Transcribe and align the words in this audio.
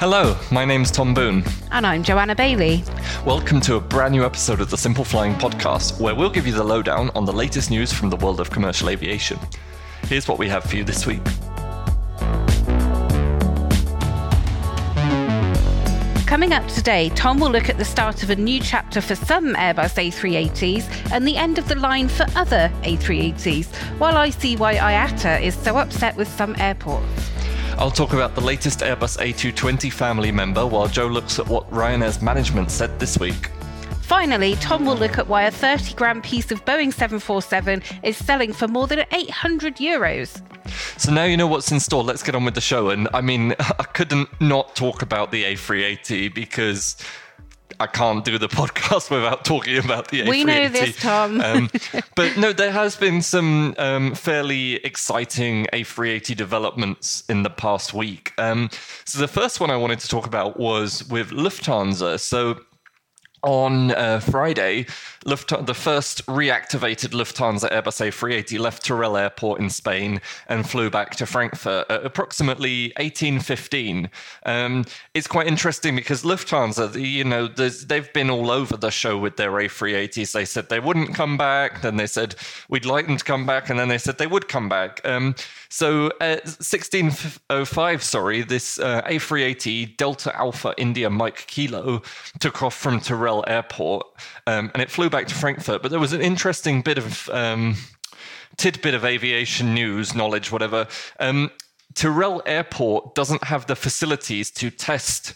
Hello, 0.00 0.36
my 0.52 0.64
name's 0.64 0.92
Tom 0.92 1.12
Boone. 1.12 1.42
And 1.72 1.84
I'm 1.84 2.04
Joanna 2.04 2.36
Bailey. 2.36 2.84
Welcome 3.26 3.60
to 3.62 3.74
a 3.74 3.80
brand 3.80 4.12
new 4.12 4.24
episode 4.24 4.60
of 4.60 4.70
the 4.70 4.78
Simple 4.78 5.02
Flying 5.02 5.34
Podcast, 5.34 6.00
where 6.00 6.14
we'll 6.14 6.30
give 6.30 6.46
you 6.46 6.52
the 6.52 6.62
lowdown 6.62 7.10
on 7.16 7.24
the 7.24 7.32
latest 7.32 7.68
news 7.68 7.92
from 7.92 8.08
the 8.08 8.14
world 8.14 8.38
of 8.38 8.48
commercial 8.48 8.90
aviation. 8.90 9.40
Here's 10.04 10.28
what 10.28 10.38
we 10.38 10.48
have 10.48 10.62
for 10.62 10.76
you 10.76 10.84
this 10.84 11.04
week. 11.04 11.24
Coming 16.28 16.52
up 16.52 16.68
today, 16.68 17.08
Tom 17.16 17.40
will 17.40 17.50
look 17.50 17.68
at 17.68 17.76
the 17.76 17.84
start 17.84 18.22
of 18.22 18.30
a 18.30 18.36
new 18.36 18.60
chapter 18.60 19.00
for 19.00 19.16
some 19.16 19.56
Airbus 19.56 19.96
A380s 19.96 21.10
and 21.10 21.26
the 21.26 21.36
end 21.36 21.58
of 21.58 21.66
the 21.66 21.74
line 21.74 22.06
for 22.06 22.24
other 22.36 22.70
A380s, 22.82 23.66
while 23.98 24.16
I 24.16 24.30
see 24.30 24.54
why 24.54 24.76
IATA 24.76 25.42
is 25.42 25.56
so 25.56 25.76
upset 25.76 26.14
with 26.14 26.28
some 26.28 26.54
airports. 26.60 27.32
I'll 27.78 27.92
talk 27.92 28.12
about 28.12 28.34
the 28.34 28.40
latest 28.40 28.80
Airbus 28.80 29.18
A220 29.18 29.92
family 29.92 30.32
member 30.32 30.66
while 30.66 30.88
Joe 30.88 31.06
looks 31.06 31.38
at 31.38 31.46
what 31.46 31.70
Ryanair's 31.70 32.20
management 32.20 32.72
said 32.72 32.98
this 32.98 33.20
week. 33.20 33.50
Finally, 34.02 34.56
Tom 34.56 34.84
will 34.84 34.96
look 34.96 35.16
at 35.16 35.28
why 35.28 35.44
a 35.44 35.50
30 35.52 35.94
gram 35.94 36.20
piece 36.20 36.50
of 36.50 36.64
Boeing 36.64 36.92
747 36.92 37.84
is 38.02 38.16
selling 38.16 38.52
for 38.52 38.66
more 38.66 38.88
than 38.88 39.04
800 39.12 39.76
euros. 39.76 40.42
So 40.98 41.12
now 41.12 41.22
you 41.22 41.36
know 41.36 41.46
what's 41.46 41.70
in 41.70 41.78
store. 41.78 42.02
Let's 42.02 42.24
get 42.24 42.34
on 42.34 42.44
with 42.44 42.56
the 42.56 42.60
show. 42.60 42.90
And 42.90 43.08
I 43.14 43.20
mean, 43.20 43.54
I 43.60 43.84
couldn't 43.84 44.28
not 44.40 44.74
talk 44.74 45.02
about 45.02 45.30
the 45.30 45.44
A380 45.44 46.34
because 46.34 46.96
I 47.80 47.86
can't 47.86 48.24
do 48.24 48.38
the 48.38 48.48
podcast 48.48 49.10
without 49.10 49.44
talking 49.44 49.78
about 49.78 50.08
the 50.08 50.22
A380. 50.22 50.28
We 50.28 50.44
know 50.44 50.68
this, 50.68 50.96
Tom. 50.96 51.40
um, 51.40 51.70
but 52.14 52.36
no, 52.36 52.52
there 52.52 52.72
has 52.72 52.96
been 52.96 53.22
some 53.22 53.74
um, 53.78 54.14
fairly 54.14 54.76
exciting 54.76 55.66
A380 55.72 56.36
developments 56.36 57.24
in 57.28 57.42
the 57.42 57.50
past 57.50 57.94
week. 57.94 58.32
Um, 58.38 58.70
so 59.04 59.18
the 59.18 59.28
first 59.28 59.60
one 59.60 59.70
I 59.70 59.76
wanted 59.76 60.00
to 60.00 60.08
talk 60.08 60.26
about 60.26 60.58
was 60.58 61.08
with 61.08 61.30
Lufthansa. 61.30 62.18
So 62.20 62.60
on 63.42 63.92
uh, 63.92 64.20
Friday, 64.20 64.86
Lufthansa, 65.26 65.66
the 65.66 65.74
first 65.74 66.24
reactivated 66.26 67.10
Lufthansa 67.10 67.70
Airbus 67.70 68.00
A380 68.00 68.58
left 68.58 68.84
Teruel 68.84 69.20
Airport 69.20 69.60
in 69.60 69.70
Spain 69.70 70.20
and 70.48 70.68
flew 70.68 70.90
back 70.90 71.16
to 71.16 71.26
Frankfurt 71.26 71.90
at 71.90 72.04
approximately 72.04 72.92
1815. 72.96 74.10
Um, 74.46 74.84
it's 75.14 75.26
quite 75.26 75.46
interesting 75.46 75.96
because 75.96 76.22
Lufthansa, 76.22 76.94
you 77.00 77.24
know, 77.24 77.48
they've 77.48 78.12
been 78.12 78.30
all 78.30 78.50
over 78.50 78.76
the 78.76 78.90
show 78.90 79.18
with 79.18 79.36
their 79.36 79.50
A380s. 79.50 80.32
They 80.32 80.44
said 80.44 80.68
they 80.68 80.80
wouldn't 80.80 81.14
come 81.14 81.36
back, 81.36 81.82
then 81.82 81.96
they 81.96 82.06
said 82.06 82.36
we'd 82.68 82.84
like 82.84 83.06
them 83.06 83.16
to 83.16 83.24
come 83.24 83.46
back, 83.46 83.70
and 83.70 83.78
then 83.78 83.88
they 83.88 83.98
said 83.98 84.18
they 84.18 84.26
would 84.26 84.48
come 84.48 84.68
back. 84.68 85.00
Um, 85.04 85.34
so, 85.68 86.06
uh, 86.20 86.38
1605, 86.44 88.02
sorry, 88.02 88.42
this 88.42 88.78
uh, 88.78 89.02
A380 89.02 89.96
Delta 89.96 90.34
Alpha 90.36 90.74
India 90.78 91.10
Mike 91.10 91.46
Kilo 91.46 92.02
took 92.38 92.62
off 92.62 92.74
from 92.74 93.00
Teruel 93.00 93.44
Airport 93.46 94.06
um, 94.46 94.70
and 94.72 94.82
it 94.82 94.90
flew 94.90 95.07
back 95.10 95.26
to 95.28 95.34
Frankfurt. 95.34 95.82
But 95.82 95.90
there 95.90 96.00
was 96.00 96.12
an 96.12 96.20
interesting 96.20 96.82
bit 96.82 96.98
of 96.98 97.28
um, 97.30 97.76
tidbit 98.56 98.94
of 98.94 99.04
aviation 99.04 99.74
news, 99.74 100.14
knowledge, 100.14 100.52
whatever. 100.52 100.86
Um, 101.20 101.50
Teruel 101.94 102.42
Airport 102.46 103.14
doesn't 103.14 103.44
have 103.44 103.66
the 103.66 103.76
facilities 103.76 104.50
to 104.52 104.70
test 104.70 105.34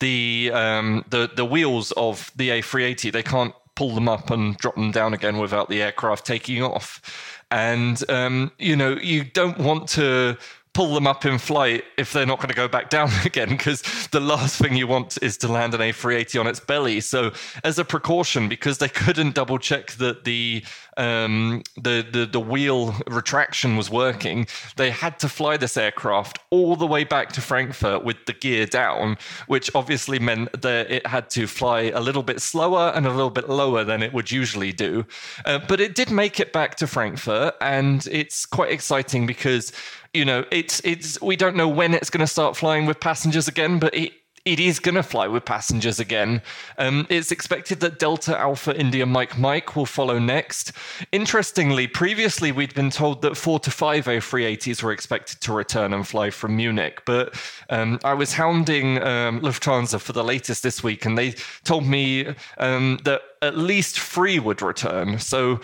the 0.00 0.50
um, 0.52 1.04
the 1.10 1.30
the 1.34 1.44
wheels 1.44 1.92
of 1.92 2.32
the 2.36 2.48
A380. 2.48 3.12
They 3.12 3.22
can't 3.22 3.54
pull 3.74 3.94
them 3.94 4.08
up 4.08 4.30
and 4.30 4.56
drop 4.56 4.74
them 4.74 4.90
down 4.90 5.14
again 5.14 5.38
without 5.38 5.68
the 5.68 5.82
aircraft 5.82 6.26
taking 6.26 6.62
off. 6.62 7.44
And 7.50 8.02
um, 8.10 8.52
you 8.58 8.76
know, 8.76 8.96
you 8.96 9.24
don't 9.24 9.58
want 9.58 9.88
to 9.90 10.36
pull 10.72 10.94
them 10.94 11.06
up 11.06 11.24
in 11.24 11.38
flight 11.38 11.84
if 11.98 12.12
they're 12.12 12.26
not 12.26 12.38
going 12.38 12.48
to 12.48 12.54
go 12.54 12.68
back 12.68 12.90
down 12.90 13.10
again 13.24 13.48
because 13.48 13.82
the 14.12 14.20
last 14.20 14.56
thing 14.60 14.76
you 14.76 14.86
want 14.86 15.18
is 15.22 15.36
to 15.38 15.48
land 15.48 15.74
an 15.74 15.80
A380 15.80 16.40
on 16.40 16.46
its 16.46 16.60
belly. 16.60 17.00
So 17.00 17.32
as 17.64 17.78
a 17.78 17.84
precaution, 17.84 18.48
because 18.48 18.78
they 18.78 18.88
couldn't 18.88 19.34
double 19.34 19.58
check 19.58 19.92
that 19.92 20.24
the 20.24 20.64
um, 20.96 21.62
the, 21.76 22.06
the 22.10 22.26
the 22.26 22.40
wheel 22.40 22.94
retraction 23.06 23.76
was 23.76 23.90
working, 23.90 24.46
they 24.76 24.90
had 24.90 25.18
to 25.20 25.28
fly 25.28 25.56
this 25.56 25.76
aircraft 25.76 26.38
all 26.50 26.76
the 26.76 26.86
way 26.86 27.04
back 27.04 27.32
to 27.32 27.40
Frankfurt 27.40 28.04
with 28.04 28.26
the 28.26 28.32
gear 28.32 28.66
down, 28.66 29.16
which 29.46 29.70
obviously 29.74 30.18
meant 30.18 30.60
that 30.60 30.90
it 30.90 31.06
had 31.06 31.30
to 31.30 31.46
fly 31.46 31.82
a 31.82 32.00
little 32.00 32.22
bit 32.22 32.40
slower 32.40 32.92
and 32.94 33.06
a 33.06 33.10
little 33.10 33.30
bit 33.30 33.48
lower 33.48 33.82
than 33.84 34.02
it 34.02 34.12
would 34.12 34.30
usually 34.30 34.72
do. 34.72 35.06
Uh, 35.44 35.58
but 35.68 35.80
it 35.80 35.94
did 35.94 36.10
make 36.10 36.38
it 36.38 36.52
back 36.52 36.74
to 36.76 36.86
Frankfurt, 36.86 37.54
and 37.60 38.06
it's 38.10 38.44
quite 38.44 38.70
exciting 38.70 39.26
because 39.26 39.72
you 40.14 40.24
know, 40.24 40.44
it's 40.50 40.80
it's 40.84 41.20
we 41.20 41.36
don't 41.36 41.56
know 41.56 41.68
when 41.68 41.94
it's 41.94 42.10
going 42.10 42.20
to 42.20 42.26
start 42.26 42.56
flying 42.56 42.86
with 42.86 43.00
passengers 43.00 43.48
again, 43.48 43.78
but 43.78 43.94
it 43.94 44.12
it 44.44 44.58
is 44.58 44.78
going 44.78 44.94
to 44.94 45.02
fly 45.02 45.28
with 45.28 45.44
passengers 45.44 46.00
again. 46.00 46.40
Um, 46.78 47.06
it's 47.10 47.30
expected 47.30 47.80
that 47.80 47.98
Delta 47.98 48.38
Alpha 48.38 48.78
India 48.78 49.04
Mike 49.04 49.38
Mike 49.38 49.76
will 49.76 49.86
follow 49.86 50.18
next. 50.18 50.72
Interestingly, 51.12 51.86
previously 51.86 52.50
we'd 52.50 52.74
been 52.74 52.90
told 52.90 53.22
that 53.22 53.36
four 53.36 53.60
to 53.60 53.70
five 53.70 54.06
A380s 54.06 54.82
were 54.82 54.92
expected 54.92 55.40
to 55.42 55.52
return 55.52 55.92
and 55.92 56.08
fly 56.08 56.30
from 56.30 56.56
Munich, 56.56 57.02
but 57.04 57.34
um, 57.68 58.00
I 58.02 58.14
was 58.14 58.32
hounding 58.32 59.02
um, 59.02 59.40
Lufthansa 59.40 60.00
for 60.00 60.12
the 60.12 60.24
latest 60.24 60.62
this 60.62 60.82
week, 60.82 61.04
and 61.04 61.18
they 61.18 61.34
told 61.64 61.84
me 61.84 62.34
um, 62.58 62.98
that 63.04 63.22
at 63.42 63.58
least 63.58 64.00
three 64.00 64.38
would 64.38 64.62
return. 64.62 65.18
So 65.18 65.60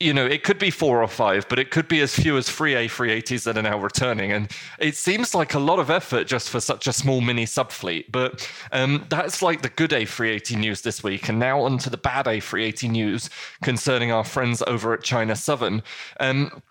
you 0.00 0.12
know, 0.12 0.26
it 0.26 0.42
could 0.42 0.58
be 0.58 0.70
four 0.70 1.02
or 1.02 1.06
five, 1.06 1.48
but 1.48 1.58
it 1.58 1.70
could 1.70 1.86
be 1.86 2.00
as 2.00 2.14
few 2.14 2.36
as 2.36 2.48
three 2.48 2.74
A380s 2.74 3.44
that 3.44 3.56
are 3.56 3.62
now 3.62 3.78
returning. 3.78 4.32
And 4.32 4.50
it 4.80 4.96
seems 4.96 5.34
like 5.34 5.54
a 5.54 5.58
lot 5.60 5.78
of 5.78 5.88
effort 5.88 6.26
just 6.26 6.50
for 6.50 6.58
such 6.58 6.88
a 6.88 6.92
small 6.92 7.20
mini 7.20 7.44
subfleet. 7.44 8.10
But 8.10 8.50
um, 8.72 9.06
that's 9.08 9.40
like 9.40 9.62
the 9.62 9.68
good 9.68 9.90
A380 9.90 10.58
news 10.58 10.80
this 10.82 11.04
week. 11.04 11.28
And 11.28 11.38
now 11.38 11.60
on 11.60 11.78
to 11.78 11.90
the 11.90 11.96
bad 11.96 12.26
A380 12.26 12.90
news 12.90 13.30
concerning 13.62 14.10
our 14.10 14.24
friends 14.24 14.62
over 14.66 14.92
at 14.94 15.04
China 15.04 15.36
Southern. 15.36 15.80
Um, 16.18 16.62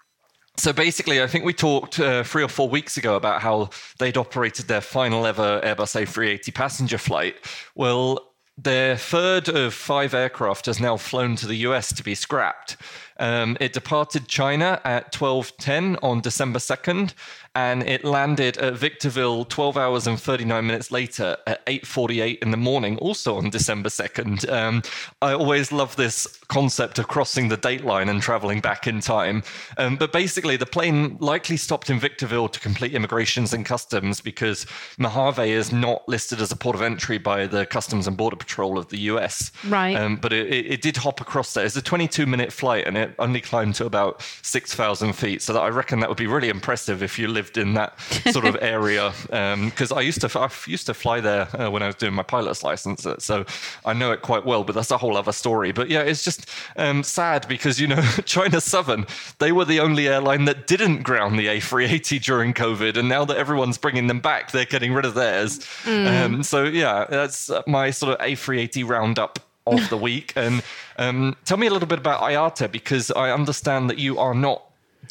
so 0.57 0.73
basically, 0.73 1.21
I 1.21 1.27
think 1.27 1.45
we 1.45 1.53
talked 1.53 1.99
uh, 1.99 2.23
three 2.23 2.43
or 2.43 2.49
four 2.49 2.67
weeks 2.67 2.97
ago 2.97 3.15
about 3.15 3.41
how 3.41 3.69
they'd 3.99 4.17
operated 4.17 4.67
their 4.67 4.81
final 4.81 5.25
ever 5.25 5.61
Airbus 5.63 5.95
A380 6.05 6.53
passenger 6.53 6.97
flight. 6.97 7.37
Well, 7.73 8.33
their 8.57 8.95
third 8.95 9.49
of 9.49 9.73
five 9.73 10.13
aircraft 10.13 10.67
has 10.67 10.79
now 10.79 10.97
flown 10.97 11.35
to 11.37 11.47
the 11.47 11.55
US 11.57 11.91
to 11.93 12.03
be 12.03 12.13
scrapped. 12.13 12.77
Um, 13.19 13.57
it 13.59 13.73
departed 13.73 14.27
China 14.27 14.81
at 14.83 15.11
12:10 15.11 15.97
on 16.01 16.21
December 16.21 16.59
2nd, 16.59 17.13
and 17.55 17.83
it 17.83 18.03
landed 18.03 18.57
at 18.57 18.73
Victorville 18.73 19.45
12 19.45 19.77
hours 19.77 20.07
and 20.07 20.19
39 20.19 20.65
minutes 20.65 20.91
later 20.91 21.37
at 21.45 21.65
8:48 21.67 22.39
in 22.41 22.51
the 22.51 22.57
morning, 22.57 22.97
also 22.97 23.37
on 23.37 23.49
December 23.49 23.89
2nd. 23.89 24.49
Um, 24.51 24.81
I 25.21 25.33
always 25.33 25.71
love 25.71 25.95
this 25.95 26.39
concept 26.53 26.99
of 26.99 27.07
crossing 27.07 27.47
the 27.47 27.57
date 27.57 27.83
line 27.83 28.09
and 28.09 28.21
traveling 28.21 28.61
back 28.61 28.85
in 28.85 28.99
time. 28.99 29.41
Um, 29.79 29.95
but 29.95 30.11
basically, 30.11 30.55
the 30.55 30.67
plane 30.67 31.17
likely 31.19 31.57
stopped 31.57 31.89
in 31.89 31.99
Victorville 31.99 32.47
to 32.49 32.59
complete 32.59 32.93
immigrations 32.93 33.53
and 33.53 33.65
customs 33.65 34.21
because 34.21 34.67
Mojave 34.99 35.49
is 35.49 35.71
not 35.71 36.07
listed 36.07 36.39
as 36.39 36.51
a 36.51 36.55
port 36.55 36.75
of 36.75 36.83
entry 36.83 37.17
by 37.17 37.47
the 37.47 37.65
Customs 37.65 38.05
and 38.05 38.15
Border 38.15 38.35
Patrol 38.35 38.77
of 38.77 38.89
the 38.89 38.99
U.S. 38.99 39.51
Right. 39.67 39.95
Um, 39.95 40.17
but 40.17 40.31
it, 40.31 40.45
it, 40.53 40.65
it, 40.73 40.81
did 40.83 40.95
hop 40.97 41.21
across 41.21 41.55
there. 41.55 41.65
It's 41.65 41.75
a 41.75 41.81
22-minute 41.81 42.53
flight, 42.53 42.85
and 42.85 42.97
it 42.97 43.15
only 43.17 43.41
climbed 43.41 43.73
to 43.75 43.87
about 43.87 44.21
6,000 44.43 45.13
feet. 45.13 45.41
So 45.41 45.53
that 45.53 45.61
I 45.61 45.69
reckon 45.69 46.01
that 46.01 46.09
would 46.09 46.19
be 46.19 46.27
really 46.27 46.49
impressive 46.49 47.01
if 47.01 47.17
you 47.17 47.27
lived 47.27 47.57
in 47.57 47.73
that 47.73 47.99
sort 48.31 48.45
of 48.45 48.57
area 48.61 49.11
because 49.23 49.91
um, 49.91 49.97
I 49.97 50.01
used 50.01 50.21
to 50.21 50.39
I 50.39 50.49
used 50.67 50.85
to 50.85 50.93
fly 50.93 51.19
there 51.19 51.47
uh, 51.59 51.71
when 51.71 51.81
I 51.81 51.87
was 51.87 51.95
doing 51.95 52.13
my 52.13 52.21
pilot's 52.21 52.63
license, 52.63 53.07
so 53.17 53.45
I 53.85 53.93
know 53.93 54.11
it 54.11 54.21
quite 54.21 54.45
well. 54.45 54.63
But 54.63 54.75
that's 54.75 54.91
a 54.91 54.97
whole 54.99 55.17
other 55.17 55.31
story. 55.31 55.71
But 55.71 55.89
yeah, 55.89 56.01
it's 56.01 56.23
just 56.23 56.42
um, 56.75 57.03
sad 57.03 57.47
because 57.47 57.79
you 57.79 57.87
know 57.87 58.01
China 58.25 58.61
Southern 58.61 59.05
they 59.39 59.51
were 59.51 59.65
the 59.65 59.79
only 59.79 60.07
airline 60.07 60.45
that 60.45 60.67
didn't 60.67 61.03
ground 61.03 61.37
the 61.37 61.47
A380 61.47 62.23
during 62.23 62.53
COVID, 62.53 62.97
and 62.97 63.09
now 63.09 63.25
that 63.25 63.37
everyone's 63.37 63.77
bringing 63.77 64.07
them 64.07 64.19
back, 64.19 64.51
they're 64.51 64.65
getting 64.65 64.93
rid 64.93 65.05
of 65.05 65.13
theirs. 65.13 65.59
Mm. 65.83 66.25
Um, 66.25 66.43
so 66.43 66.63
yeah, 66.63 67.05
that's 67.09 67.51
my 67.67 67.91
sort 67.91 68.19
of 68.19 68.25
A380 68.25 68.87
roundup 68.87 69.39
of 69.67 69.89
the 69.89 69.97
week. 70.09 70.33
And 70.35 70.63
um, 70.97 71.35
tell 71.45 71.57
me 71.57 71.67
a 71.67 71.71
little 71.71 71.87
bit 71.87 71.99
about 71.99 72.21
IATA 72.21 72.71
because 72.71 73.11
I 73.11 73.31
understand 73.31 73.89
that 73.89 73.97
you 73.97 74.19
are 74.19 74.33
not 74.33 74.63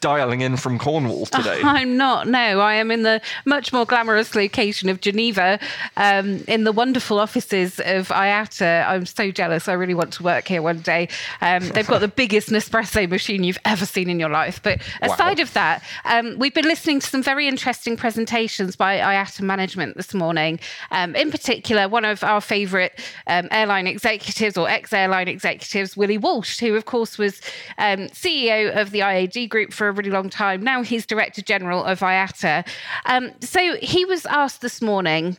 dialing 0.03 0.43
in 0.43 0.59
from 0.59 0.79
Cornwall 0.79 1.25
today. 1.27 1.63
I'm 1.65 1.97
not. 1.97 2.29
No, 2.29 2.61
I 2.61 2.75
am 2.75 2.91
in 2.91 3.05
the 3.05 3.23
much 3.47 3.73
more 3.73 3.87
glamorous 3.87 4.35
location 4.35 4.91
of 4.91 5.01
Geneva, 5.01 5.59
um, 5.97 6.45
in 6.47 6.65
the 6.65 6.73
wonderful 6.73 7.19
offices 7.19 7.79
of 7.81 8.09
IATA. 8.09 8.87
I'm 8.87 9.07
so 9.07 9.31
jealous. 9.31 9.69
I 9.69 9.73
really 9.73 9.95
want 9.95 10.13
to 10.15 10.23
work 10.23 10.47
here 10.47 10.61
one 10.61 10.81
day. 10.81 11.09
Um, 11.41 11.67
they've 11.71 11.87
got 11.87 12.01
the 12.01 12.09
biggest 12.23 12.51
Nespresso 12.51 13.09
machine 13.09 13.45
you've 13.45 13.59
ever 13.65 13.87
seen 13.87 14.11
in 14.11 14.21
your 14.21 14.29
life. 14.29 14.63
But 14.63 14.83
aside 15.01 15.39
wow. 15.39 15.43
of 15.43 15.53
that, 15.55 15.83
um, 16.05 16.39
we've 16.39 16.53
been 16.53 16.67
listening 16.67 17.01
to 17.01 17.07
some 17.07 17.23
very 17.23 17.49
interesting 17.49 17.97
presentations 17.97 18.77
by 18.77 18.99
IATA 18.99 19.41
management 19.41 19.97
this 19.97 20.13
morning. 20.13 20.59
Um, 20.91 21.15
in 21.15 21.31
particular, 21.31 21.89
one 21.89 22.05
of 22.05 22.25
our 22.25 22.41
favourite 22.41 22.93
um, 23.29 23.49
airline 23.53 23.87
executives 23.87 24.57
or 24.57 24.69
ex-airline 24.69 25.29
executives, 25.29 25.97
Willie 25.97 26.19
Walsh, 26.19 26.59
who 26.59 26.75
of 26.75 26.87
course 26.87 27.19
was 27.19 27.41
um, 27.79 28.09
CEO 28.09 28.77
of 28.77 28.91
the 28.91 29.01
IAG 29.01 29.49
Group 29.49 29.73
for 29.73 29.92
a 29.93 29.95
really 29.95 30.11
long 30.11 30.31
time. 30.31 30.63
Now 30.63 30.83
he's 30.83 31.07
Director 31.07 31.43
General 31.43 31.85
of 31.85 32.01
IATA. 32.01 32.67
Um, 33.07 33.31
so 33.41 33.77
he 33.77 34.05
was 34.05 34.27
asked 34.27 34.61
this 34.61 34.83
morning 34.83 35.39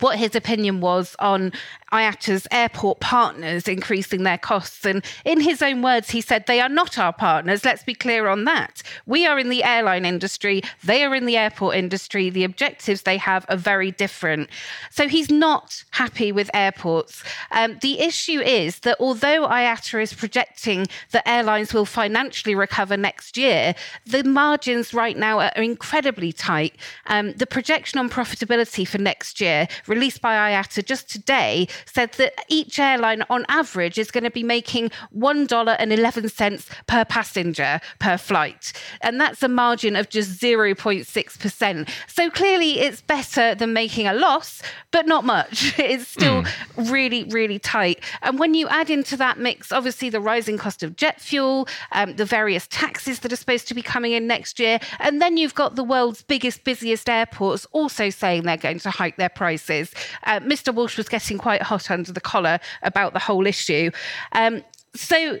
what 0.00 0.18
his 0.18 0.34
opinion 0.34 0.80
was 0.80 1.16
on 1.18 1.52
IATA's 1.92 2.46
airport 2.50 3.00
partners 3.00 3.66
increasing 3.66 4.22
their 4.22 4.38
costs. 4.38 4.84
And 4.84 5.04
in 5.24 5.40
his 5.40 5.62
own 5.62 5.82
words, 5.82 6.10
he 6.10 6.20
said, 6.20 6.46
They 6.46 6.60
are 6.60 6.68
not 6.68 6.98
our 6.98 7.12
partners. 7.12 7.64
Let's 7.64 7.82
be 7.82 7.94
clear 7.94 8.28
on 8.28 8.44
that. 8.44 8.82
We 9.06 9.26
are 9.26 9.38
in 9.38 9.48
the 9.48 9.64
airline 9.64 10.04
industry, 10.04 10.62
they 10.84 11.04
are 11.04 11.14
in 11.14 11.26
the 11.26 11.36
airport 11.36 11.76
industry. 11.76 12.30
The 12.30 12.44
objectives 12.44 13.02
they 13.02 13.16
have 13.16 13.46
are 13.48 13.56
very 13.56 13.90
different. 13.90 14.50
So 14.90 15.08
he's 15.08 15.30
not 15.30 15.84
happy 15.90 16.32
with 16.32 16.50
airports. 16.54 17.22
Um, 17.50 17.78
the 17.80 18.00
issue 18.00 18.40
is 18.40 18.80
that 18.80 18.96
although 19.00 19.48
IATA 19.48 20.02
is 20.02 20.12
projecting 20.12 20.86
that 21.12 21.26
airlines 21.26 21.72
will 21.72 21.84
financially 21.84 22.54
recover 22.54 22.96
next 22.96 23.36
year, 23.36 23.74
the 24.04 24.24
margins 24.24 24.92
right 24.92 25.16
now 25.16 25.40
are 25.40 25.52
incredibly 25.56 26.32
tight. 26.32 26.74
Um, 27.06 27.32
the 27.32 27.46
projection 27.46 27.98
on 27.98 28.10
profitability 28.10 28.86
for 28.86 28.98
next 28.98 29.40
year 29.40 29.68
released 29.86 30.20
by 30.20 30.34
IATA 30.52 30.84
just 30.84 31.08
today 31.08 31.68
said 31.86 32.12
that 32.12 32.34
each 32.48 32.78
airline 32.78 33.22
on 33.30 33.44
average 33.48 33.98
is 33.98 34.10
going 34.10 34.24
to 34.24 34.30
be 34.30 34.42
making 34.42 34.90
$1.11 35.16 36.68
per 36.86 37.04
passenger 37.04 37.80
per 37.98 38.16
flight. 38.16 38.72
And 39.00 39.20
that's 39.20 39.42
a 39.42 39.48
margin 39.48 39.96
of 39.96 40.08
just 40.08 40.40
0.6%. 40.40 41.88
So 42.06 42.30
clearly 42.30 42.80
it's 42.80 43.00
better 43.00 43.54
than 43.54 43.72
making 43.72 44.06
a 44.06 44.14
loss, 44.14 44.62
but 44.90 45.06
not 45.06 45.24
much. 45.24 45.74
It's 45.88 46.08
still 46.08 46.42
mm. 46.42 46.92
really, 46.92 47.24
really 47.24 47.58
tight. 47.58 48.04
And 48.20 48.38
when 48.38 48.52
you 48.52 48.68
add 48.68 48.90
into 48.90 49.16
that 49.16 49.38
mix, 49.38 49.72
obviously 49.72 50.10
the 50.10 50.20
rising 50.20 50.58
cost 50.58 50.82
of 50.82 50.96
jet 50.96 51.18
fuel, 51.18 51.66
um, 51.92 52.16
the 52.16 52.26
various 52.26 52.66
taxes 52.66 53.20
that 53.20 53.32
are 53.32 53.36
supposed 53.36 53.68
to 53.68 53.74
be 53.74 53.80
coming 53.80 54.12
in 54.12 54.26
next 54.26 54.58
year, 54.58 54.78
and 54.98 55.22
then 55.22 55.38
you've 55.38 55.54
got 55.54 55.76
the 55.76 55.84
world's 55.84 56.22
biggest, 56.22 56.64
busiest 56.64 57.08
airports 57.08 57.66
also 57.72 58.10
saying 58.10 58.42
they're 58.42 58.56
going 58.56 58.80
to 58.80 58.90
hike 58.90 59.16
their 59.16 59.28
prices. 59.30 59.92
Uh, 60.24 60.40
Mr. 60.40 60.74
Walsh 60.74 60.98
was 60.98 61.08
getting 61.08 61.38
quite 61.38 61.62
hot 61.68 61.90
under 61.90 62.12
the 62.12 62.20
collar 62.32 62.58
about 62.82 63.12
the 63.12 63.18
whole 63.28 63.46
issue. 63.46 63.90
Um, 64.32 64.62
so 64.94 65.38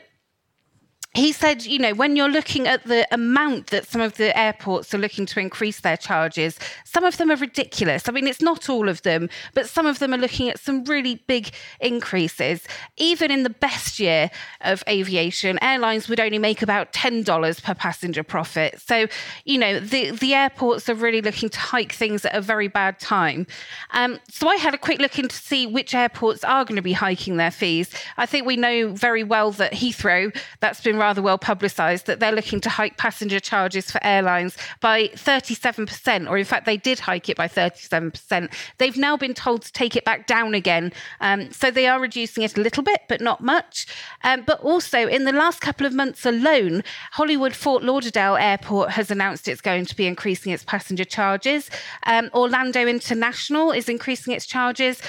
he 1.18 1.32
said, 1.32 1.64
you 1.64 1.78
know, 1.78 1.94
when 1.94 2.16
you're 2.16 2.30
looking 2.30 2.66
at 2.66 2.84
the 2.84 3.06
amount 3.12 3.68
that 3.68 3.86
some 3.86 4.00
of 4.00 4.16
the 4.16 4.36
airports 4.38 4.94
are 4.94 4.98
looking 4.98 5.26
to 5.26 5.40
increase 5.40 5.80
their 5.80 5.96
charges, 5.96 6.58
some 6.84 7.04
of 7.04 7.16
them 7.16 7.30
are 7.30 7.36
ridiculous. 7.36 8.08
I 8.08 8.12
mean, 8.12 8.26
it's 8.26 8.40
not 8.40 8.68
all 8.68 8.88
of 8.88 9.02
them, 9.02 9.28
but 9.54 9.68
some 9.68 9.86
of 9.86 9.98
them 9.98 10.14
are 10.14 10.18
looking 10.18 10.48
at 10.48 10.60
some 10.60 10.84
really 10.84 11.16
big 11.26 11.50
increases. 11.80 12.62
Even 12.96 13.30
in 13.30 13.42
the 13.42 13.50
best 13.50 13.98
year 13.98 14.30
of 14.60 14.84
aviation, 14.88 15.58
airlines 15.62 16.08
would 16.08 16.20
only 16.20 16.38
make 16.38 16.62
about 16.62 16.92
$10 16.92 17.62
per 17.62 17.74
passenger 17.74 18.22
profit. 18.22 18.80
So, 18.80 19.06
you 19.44 19.58
know, 19.58 19.80
the, 19.80 20.10
the 20.12 20.34
airports 20.34 20.88
are 20.88 20.94
really 20.94 21.20
looking 21.20 21.48
to 21.48 21.58
hike 21.58 21.92
things 21.92 22.24
at 22.24 22.34
a 22.34 22.40
very 22.40 22.68
bad 22.68 23.00
time. 23.00 23.46
Um, 23.90 24.18
so 24.30 24.48
I 24.48 24.56
had 24.56 24.74
a 24.74 24.78
quick 24.78 25.00
look 25.00 25.18
in 25.18 25.28
to 25.28 25.36
see 25.36 25.66
which 25.66 25.94
airports 25.94 26.44
are 26.44 26.64
going 26.64 26.76
to 26.76 26.82
be 26.82 26.92
hiking 26.92 27.38
their 27.38 27.50
fees. 27.50 27.90
I 28.16 28.26
think 28.26 28.46
we 28.46 28.56
know 28.56 28.92
very 28.92 29.24
well 29.24 29.52
that 29.52 29.72
Heathrow, 29.72 30.34
that's 30.60 30.80
been 30.80 30.96
rather 31.08 31.22
well 31.22 31.38
publicised 31.38 32.04
that 32.04 32.20
they're 32.20 32.32
looking 32.32 32.60
to 32.60 32.68
hike 32.68 32.98
passenger 32.98 33.40
charges 33.40 33.90
for 33.90 33.98
airlines 34.04 34.58
by 34.82 35.08
37%, 35.08 36.28
or 36.28 36.36
in 36.36 36.44
fact, 36.44 36.66
they 36.66 36.76
did 36.76 36.98
hike 36.98 37.30
it 37.30 37.36
by 37.38 37.48
37%. 37.48 38.52
They've 38.76 38.96
now 38.96 39.16
been 39.16 39.32
told 39.32 39.62
to 39.62 39.72
take 39.72 39.96
it 39.96 40.04
back 40.04 40.26
down 40.26 40.52
again. 40.52 40.92
Um, 41.22 41.50
so 41.50 41.70
they 41.70 41.86
are 41.86 41.98
reducing 41.98 42.42
it 42.42 42.58
a 42.58 42.60
little 42.60 42.82
bit, 42.82 43.00
but 43.08 43.22
not 43.22 43.40
much. 43.40 43.86
Um, 44.22 44.42
but 44.46 44.60
also, 44.60 45.08
in 45.08 45.24
the 45.24 45.32
last 45.32 45.62
couple 45.62 45.86
of 45.86 45.94
months 45.94 46.26
alone, 46.26 46.84
Hollywood 47.12 47.56
Fort 47.56 47.82
Lauderdale 47.82 48.36
Airport 48.36 48.90
has 48.90 49.10
announced 49.10 49.48
it's 49.48 49.62
going 49.62 49.86
to 49.86 49.96
be 49.96 50.06
increasing 50.06 50.52
its 50.52 50.64
passenger 50.64 51.06
charges. 51.06 51.70
Um, 52.04 52.28
Orlando 52.34 52.86
International 52.86 53.72
is 53.72 53.88
increasing 53.88 54.34
its 54.34 54.44
charges. 54.44 55.00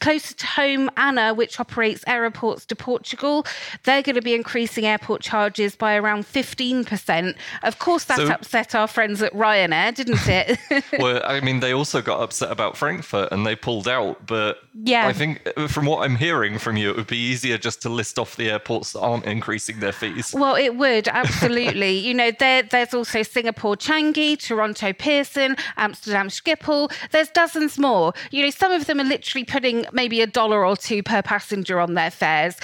Closer 0.00 0.34
to 0.34 0.46
home, 0.46 0.90
ANA, 0.96 1.32
which 1.34 1.60
operates 1.60 2.02
airports 2.08 2.66
to 2.66 2.74
Portugal, 2.74 3.46
they're 3.84 4.02
going 4.02 4.16
to 4.16 4.22
be 4.22 4.34
increasing 4.34 4.84
airport 4.84 5.20
charges 5.22 5.33
charges 5.34 5.74
by 5.74 5.96
around 5.96 6.22
15%. 6.22 7.34
Of 7.64 7.80
course, 7.80 8.04
that 8.04 8.18
so, 8.18 8.28
upset 8.28 8.72
our 8.76 8.86
friends 8.86 9.20
at 9.20 9.32
Ryanair, 9.32 9.92
didn't 9.92 10.28
it? 10.28 10.60
well, 11.00 11.20
I 11.24 11.40
mean, 11.40 11.58
they 11.58 11.72
also 11.72 12.00
got 12.00 12.22
upset 12.22 12.52
about 12.52 12.76
Frankfurt 12.76 13.32
and 13.32 13.44
they 13.44 13.56
pulled 13.56 13.88
out. 13.88 14.28
But 14.28 14.58
yeah. 14.80 15.08
I 15.08 15.12
think 15.12 15.42
uh, 15.56 15.66
from 15.66 15.86
what 15.86 16.04
I'm 16.04 16.14
hearing 16.14 16.58
from 16.58 16.76
you, 16.76 16.88
it 16.90 16.96
would 16.96 17.08
be 17.08 17.16
easier 17.16 17.58
just 17.58 17.82
to 17.82 17.88
list 17.88 18.16
off 18.16 18.36
the 18.36 18.48
airports 18.48 18.92
that 18.92 19.00
aren't 19.00 19.24
increasing 19.24 19.80
their 19.80 19.90
fees. 19.90 20.32
Well, 20.32 20.54
it 20.54 20.76
would, 20.76 21.08
absolutely. 21.08 21.98
you 21.98 22.14
know, 22.14 22.30
there, 22.38 22.62
there's 22.62 22.94
also 22.94 23.24
Singapore 23.24 23.74
Changi, 23.74 24.38
Toronto 24.38 24.92
Pearson, 24.92 25.56
Amsterdam 25.76 26.28
Schiphol. 26.28 26.92
There's 27.10 27.30
dozens 27.30 27.76
more. 27.76 28.12
You 28.30 28.44
know, 28.44 28.50
some 28.50 28.70
of 28.70 28.86
them 28.86 29.00
are 29.00 29.04
literally 29.04 29.44
putting 29.44 29.84
maybe 29.92 30.20
a 30.20 30.28
dollar 30.28 30.64
or 30.64 30.76
two 30.76 31.02
per 31.02 31.22
passenger 31.22 31.80
on 31.80 31.94
their 31.94 32.12
fares. 32.12 32.54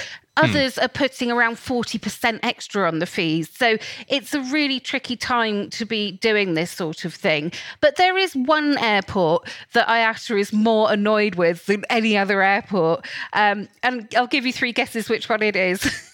Hmm. 0.41 0.51
Others 0.51 0.79
are 0.79 0.89
putting 0.89 1.31
around 1.31 1.57
40% 1.57 2.41
extra 2.43 2.87
on 2.87 2.99
the 2.99 3.07
fees. 3.07 3.51
So 3.51 3.77
it's 4.09 4.35
a 4.35 4.41
really 4.43 4.81
tricky 4.81 5.17
time 5.17 5.71
to 5.71 5.85
be 5.85 6.13
doing 6.13 6.55
this 6.55 6.71
sort 6.71 7.05
of 7.05 7.15
thing. 7.15 7.53
But 7.81 7.97
there 7.97 8.17
is 8.17 8.35
one 8.35 8.79
airport 8.79 9.49
that 9.73 9.87
IATA 9.87 10.41
is 10.41 10.53
more 10.53 10.91
annoyed 10.91 11.35
with 11.35 11.67
than 11.67 11.85
any 11.91 12.17
other 12.17 12.43
airport. 12.43 13.07
Um, 13.33 13.69
and 13.83 14.13
I'll 14.17 14.27
give 14.27 14.47
you 14.47 14.53
three 14.53 14.73
guesses 14.73 15.09
which 15.09 15.29
one 15.29 15.43
it 15.43 15.57
is. 15.57 16.07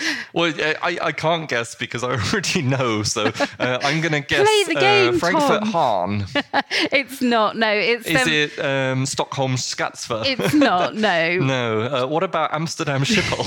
Well, 0.32 0.52
I, 0.82 0.98
I 1.02 1.12
can't 1.12 1.48
guess 1.48 1.74
because 1.74 2.04
I 2.04 2.10
already 2.32 2.62
know. 2.62 3.02
So 3.02 3.32
uh, 3.58 3.78
I'm 3.82 4.00
going 4.00 4.12
to 4.12 4.20
guess 4.20 4.46
Play 4.46 4.74
the 4.74 4.78
uh, 4.78 4.80
game, 4.80 5.14
uh, 5.14 5.18
Frankfurt 5.18 5.64
Hahn. 5.64 6.26
it's 6.92 7.20
not. 7.20 7.56
No, 7.56 7.68
it's. 7.70 8.06
Is 8.06 8.22
um, 8.22 8.28
it 8.28 8.58
um, 8.64 9.06
Stockholm 9.06 9.56
Skavsta? 9.56 10.24
It's 10.24 10.54
not. 10.54 10.94
No. 10.94 11.38
no. 11.38 11.82
Uh, 11.82 12.06
what 12.06 12.22
about 12.22 12.52
Amsterdam 12.52 13.02
Schiphol? 13.02 13.44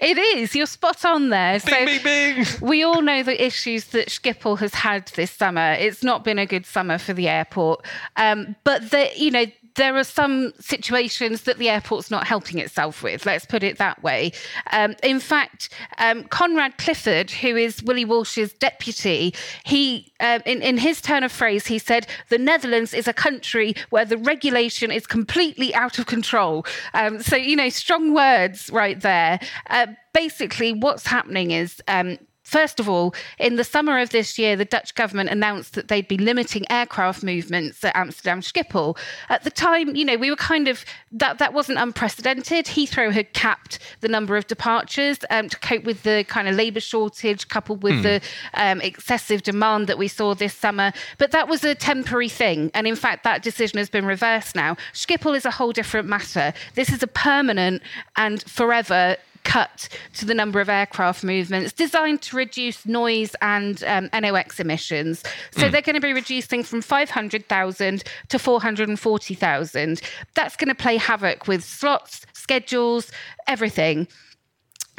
it 0.00 0.18
is. 0.18 0.54
You're 0.54 0.66
spot 0.66 1.04
on 1.04 1.30
there. 1.30 1.58
Bing, 1.60 1.60
so 1.60 1.84
bing, 1.84 2.02
bing. 2.02 2.46
we 2.60 2.82
all 2.82 3.02
know 3.02 3.22
the 3.22 3.44
issues 3.44 3.86
that 3.86 4.08
Schiphol 4.08 4.58
has 4.60 4.74
had 4.74 5.08
this 5.08 5.30
summer. 5.30 5.72
It's 5.72 6.02
not 6.02 6.22
been 6.22 6.38
a 6.38 6.46
good 6.46 6.66
summer 6.66 6.98
for 6.98 7.12
the 7.12 7.28
airport. 7.28 7.84
Um, 8.16 8.54
but 8.64 8.90
the, 8.90 9.10
you 9.16 9.30
know, 9.30 9.46
there 9.76 9.96
are 9.96 10.04
some 10.04 10.52
situations 10.60 11.42
that 11.42 11.58
the 11.58 11.68
airport's 11.68 12.10
not 12.10 12.26
helping 12.26 12.58
itself 12.58 13.02
with. 13.02 13.26
Let's 13.26 13.44
put 13.44 13.62
it 13.62 13.78
that 13.78 14.02
way. 14.02 14.32
Um, 14.72 14.94
in 15.02 15.20
fact, 15.20 15.70
um, 15.98 16.24
Conrad 16.24 16.78
Clifford, 16.78 17.30
who 17.30 17.56
is 17.56 17.82
Willie 17.82 18.04
Walsh's 18.04 18.52
deputy, 18.52 19.34
he 19.64 20.12
um, 20.20 20.42
in, 20.46 20.62
in 20.62 20.78
his 20.78 21.00
turn 21.00 21.24
of 21.24 21.32
phrase, 21.32 21.66
he 21.66 21.78
said, 21.78 22.06
"The 22.28 22.38
Netherlands 22.38 22.94
is 22.94 23.08
a 23.08 23.12
country 23.12 23.74
where 23.90 24.04
the 24.04 24.18
regulation 24.18 24.90
is 24.90 25.06
completely 25.06 25.74
out 25.74 25.98
of 25.98 26.06
control." 26.06 26.66
Um, 26.94 27.20
so 27.20 27.36
you 27.36 27.56
know, 27.56 27.68
strong 27.68 28.14
words 28.14 28.70
right 28.70 29.00
there. 29.00 29.40
Uh, 29.68 29.88
basically, 30.12 30.72
what's 30.72 31.06
happening 31.06 31.50
is 31.50 31.82
um, 31.88 32.18
First 32.44 32.78
of 32.78 32.88
all, 32.90 33.14
in 33.38 33.56
the 33.56 33.64
summer 33.64 33.98
of 33.98 34.10
this 34.10 34.38
year, 34.38 34.54
the 34.54 34.66
Dutch 34.66 34.94
government 34.94 35.30
announced 35.30 35.72
that 35.74 35.88
they'd 35.88 36.06
be 36.06 36.18
limiting 36.18 36.64
aircraft 36.70 37.22
movements 37.22 37.82
at 37.82 37.96
Amsterdam 37.96 38.42
Schiphol. 38.42 38.98
At 39.30 39.44
the 39.44 39.50
time, 39.50 39.96
you 39.96 40.04
know, 40.04 40.16
we 40.16 40.30
were 40.30 40.36
kind 40.36 40.68
of 40.68 40.84
that 41.10 41.38
that 41.38 41.54
wasn't 41.54 41.78
unprecedented. 41.78 42.66
Heathrow 42.66 43.10
had 43.10 43.32
capped 43.32 43.78
the 44.00 44.08
number 44.08 44.36
of 44.36 44.46
departures 44.46 45.18
um, 45.30 45.48
to 45.48 45.58
cope 45.58 45.84
with 45.84 46.02
the 46.02 46.24
kind 46.28 46.46
of 46.46 46.54
labour 46.54 46.80
shortage, 46.80 47.48
coupled 47.48 47.82
with 47.82 47.94
mm. 47.94 48.02
the 48.02 48.20
um, 48.52 48.80
excessive 48.82 49.42
demand 49.42 49.86
that 49.86 49.96
we 49.96 50.06
saw 50.06 50.34
this 50.34 50.54
summer. 50.54 50.92
But 51.16 51.30
that 51.30 51.48
was 51.48 51.64
a 51.64 51.74
temporary 51.74 52.28
thing, 52.28 52.70
and 52.74 52.86
in 52.86 52.96
fact, 52.96 53.24
that 53.24 53.42
decision 53.42 53.78
has 53.78 53.88
been 53.88 54.04
reversed 54.04 54.54
now. 54.54 54.76
Schiphol 54.92 55.34
is 55.34 55.46
a 55.46 55.50
whole 55.50 55.72
different 55.72 56.08
matter. 56.08 56.52
This 56.74 56.90
is 56.90 57.02
a 57.02 57.06
permanent 57.06 57.82
and 58.16 58.42
forever 58.42 59.16
cut 59.44 59.88
to 60.14 60.24
the 60.24 60.34
number 60.34 60.60
of 60.60 60.68
aircraft 60.68 61.22
movements 61.22 61.72
designed 61.72 62.22
to 62.22 62.36
reduce 62.36 62.84
noise 62.86 63.36
and 63.40 63.84
um, 63.84 64.10
NOx 64.12 64.58
emissions. 64.58 65.22
So 65.52 65.68
mm. 65.68 65.72
they're 65.72 65.82
going 65.82 65.94
to 65.94 66.00
be 66.00 66.12
reducing 66.12 66.62
from 66.64 66.82
500,000 66.82 68.04
to 68.28 68.38
440,000. 68.38 70.00
That's 70.34 70.56
going 70.56 70.68
to 70.68 70.74
play 70.74 70.96
havoc 70.96 71.46
with 71.46 71.62
slots, 71.62 72.26
schedules, 72.32 73.10
everything. 73.46 74.08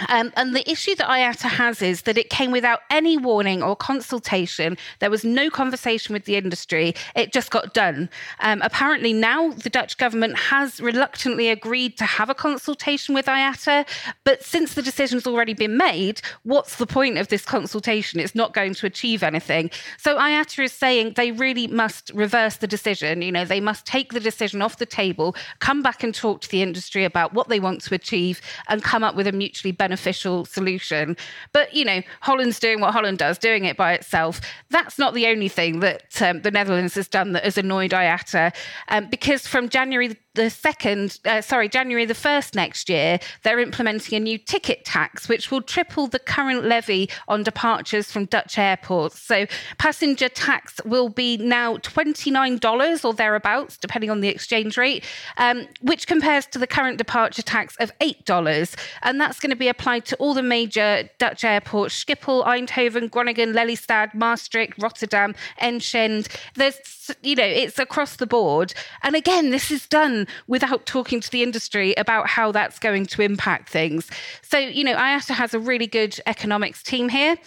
Um, 0.09 0.33
and 0.35 0.55
the 0.55 0.69
issue 0.69 0.95
that 0.95 1.07
IATA 1.07 1.49
has 1.49 1.81
is 1.81 2.01
that 2.01 2.17
it 2.17 2.29
came 2.29 2.51
without 2.51 2.81
any 2.89 3.17
warning 3.17 3.63
or 3.63 3.75
consultation. 3.75 4.77
There 4.99 5.09
was 5.09 5.23
no 5.23 5.49
conversation 5.49 6.13
with 6.13 6.25
the 6.25 6.35
industry. 6.35 6.93
It 7.15 7.31
just 7.31 7.49
got 7.49 7.73
done. 7.73 8.09
Um, 8.41 8.61
apparently, 8.61 9.13
now 9.13 9.51
the 9.51 9.69
Dutch 9.69 9.97
government 9.97 10.37
has 10.37 10.81
reluctantly 10.81 11.49
agreed 11.49 11.97
to 11.97 12.05
have 12.05 12.29
a 12.29 12.35
consultation 12.35 13.15
with 13.15 13.27
IATA. 13.27 13.87
But 14.25 14.43
since 14.43 14.73
the 14.73 14.81
decision's 14.81 15.25
already 15.25 15.53
been 15.53 15.77
made, 15.77 16.21
what's 16.43 16.75
the 16.75 16.87
point 16.87 17.17
of 17.17 17.29
this 17.29 17.45
consultation? 17.45 18.19
It's 18.19 18.35
not 18.35 18.53
going 18.53 18.73
to 18.75 18.85
achieve 18.85 19.23
anything. 19.23 19.71
So 19.97 20.17
IATA 20.17 20.65
is 20.65 20.73
saying 20.73 21.13
they 21.15 21.31
really 21.31 21.67
must 21.67 22.11
reverse 22.13 22.57
the 22.57 22.67
decision. 22.67 23.21
You 23.21 23.31
know, 23.31 23.45
they 23.45 23.61
must 23.61 23.85
take 23.85 24.11
the 24.11 24.19
decision 24.19 24.61
off 24.61 24.77
the 24.77 24.85
table, 24.85 25.35
come 25.59 25.81
back 25.81 26.03
and 26.03 26.13
talk 26.13 26.41
to 26.41 26.49
the 26.49 26.61
industry 26.61 27.05
about 27.05 27.33
what 27.33 27.47
they 27.47 27.61
want 27.61 27.81
to 27.83 27.95
achieve, 27.95 28.41
and 28.67 28.83
come 28.83 29.03
up 29.03 29.15
with 29.15 29.27
a 29.27 29.31
mutually 29.31 29.71
beneficial 29.71 29.84
beneficial 29.85 30.45
solution. 30.45 31.15
But, 31.51 31.67
you 31.73 31.85
know, 31.85 32.01
Holland's 32.21 32.59
doing 32.59 32.79
what 32.81 32.91
Holland 32.97 33.17
does, 33.25 33.37
doing 33.37 33.65
it 33.65 33.77
by 33.77 33.93
itself. 33.93 34.41
That's 34.75 34.97
not 34.97 35.13
the 35.13 35.27
only 35.27 35.49
thing 35.49 35.79
that 35.81 36.21
um, 36.21 36.41
the 36.41 36.51
Netherlands 36.51 36.95
has 36.95 37.07
done 37.07 37.33
that 37.33 37.43
has 37.43 37.57
annoyed 37.57 37.91
IATA, 37.91 38.45
um, 38.93 39.09
because 39.09 39.45
from 39.53 39.69
January 39.69 40.17
the 40.35 40.49
second, 40.49 41.19
uh, 41.25 41.41
sorry, 41.41 41.67
January 41.69 42.05
the 42.05 42.13
1st 42.13 42.55
next 42.55 42.89
year, 42.89 43.19
they're 43.43 43.59
implementing 43.59 44.15
a 44.15 44.19
new 44.19 44.37
ticket 44.37 44.85
tax, 44.85 45.27
which 45.27 45.49
will 45.49 45.61
triple 45.61 46.07
the 46.07 46.19
current 46.19 46.65
levy 46.65 47.09
on 47.27 47.43
departures 47.43 48.11
from 48.11 48.25
Dutch 48.25 48.57
airports. 48.57 49.19
So 49.19 49.45
passenger 49.77 50.29
tax 50.29 50.79
will 50.85 51.09
be 51.09 51.37
now 51.37 51.77
$29 51.77 53.05
or 53.05 53.13
thereabouts, 53.13 53.77
depending 53.77 54.09
on 54.09 54.21
the 54.21 54.27
exchange 54.27 54.77
rate, 54.77 55.03
um, 55.37 55.67
which 55.81 56.07
compares 56.07 56.45
to 56.47 56.59
the 56.59 56.67
current 56.67 56.97
departure 56.97 57.41
tax 57.41 57.75
of 57.77 57.91
$8. 57.99 58.75
And 59.01 59.19
that's 59.19 59.39
going 59.39 59.51
to 59.51 59.55
be 59.55 59.69
applied 59.69 60.05
to 60.05 60.15
all 60.17 60.33
the 60.33 60.43
major 60.43 61.09
Dutch 61.17 61.43
airports 61.43 61.95
Schiphol, 62.03 62.45
Eindhoven, 62.45 63.09
Groningen, 63.09 63.53
Lelystad, 63.53 64.13
Maastricht, 64.13 64.81
Rotterdam, 64.81 65.33
Enschede. 65.61 66.27
There's, 66.55 67.15
you 67.23 67.35
know, 67.35 67.45
it's 67.45 67.79
across 67.79 68.17
the 68.17 68.27
board. 68.27 68.73
And 69.01 69.15
again, 69.15 69.49
this 69.51 69.71
is 69.71 69.87
done 69.87 70.24
without 70.47 70.85
talking 70.85 71.19
to 71.21 71.29
the 71.31 71.43
industry 71.43 71.93
about 71.95 72.27
how 72.27 72.51
that's 72.51 72.79
going 72.79 73.05
to 73.07 73.21
impact 73.21 73.69
things. 73.69 74.09
So, 74.41 74.57
you 74.57 74.83
know, 74.83 74.95
IATA 74.95 75.33
has 75.33 75.53
a 75.53 75.59
really 75.59 75.87
good 75.87 76.19
economics 76.25 76.83
team 76.83 77.09
here. 77.09 77.37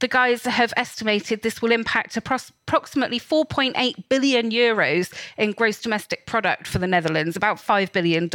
The 0.00 0.06
guys 0.06 0.44
have 0.44 0.72
estimated 0.76 1.42
this 1.42 1.60
will 1.60 1.72
impact 1.72 2.16
approximately 2.16 3.18
4.8 3.18 4.04
billion 4.08 4.50
euros 4.52 5.12
in 5.36 5.50
gross 5.50 5.82
domestic 5.82 6.24
product 6.24 6.68
for 6.68 6.78
the 6.78 6.86
Netherlands, 6.86 7.34
about 7.34 7.56
$5 7.56 7.90
billion, 7.90 8.30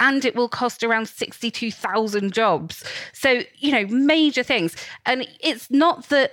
and 0.00 0.24
it 0.24 0.34
will 0.34 0.48
cost 0.48 0.82
around 0.82 1.06
62,000 1.06 2.32
jobs. 2.32 2.82
So, 3.12 3.42
you 3.58 3.70
know, 3.70 3.86
major 3.94 4.42
things. 4.42 4.74
And 5.06 5.28
it's 5.38 5.70
not 5.70 6.08
that 6.08 6.32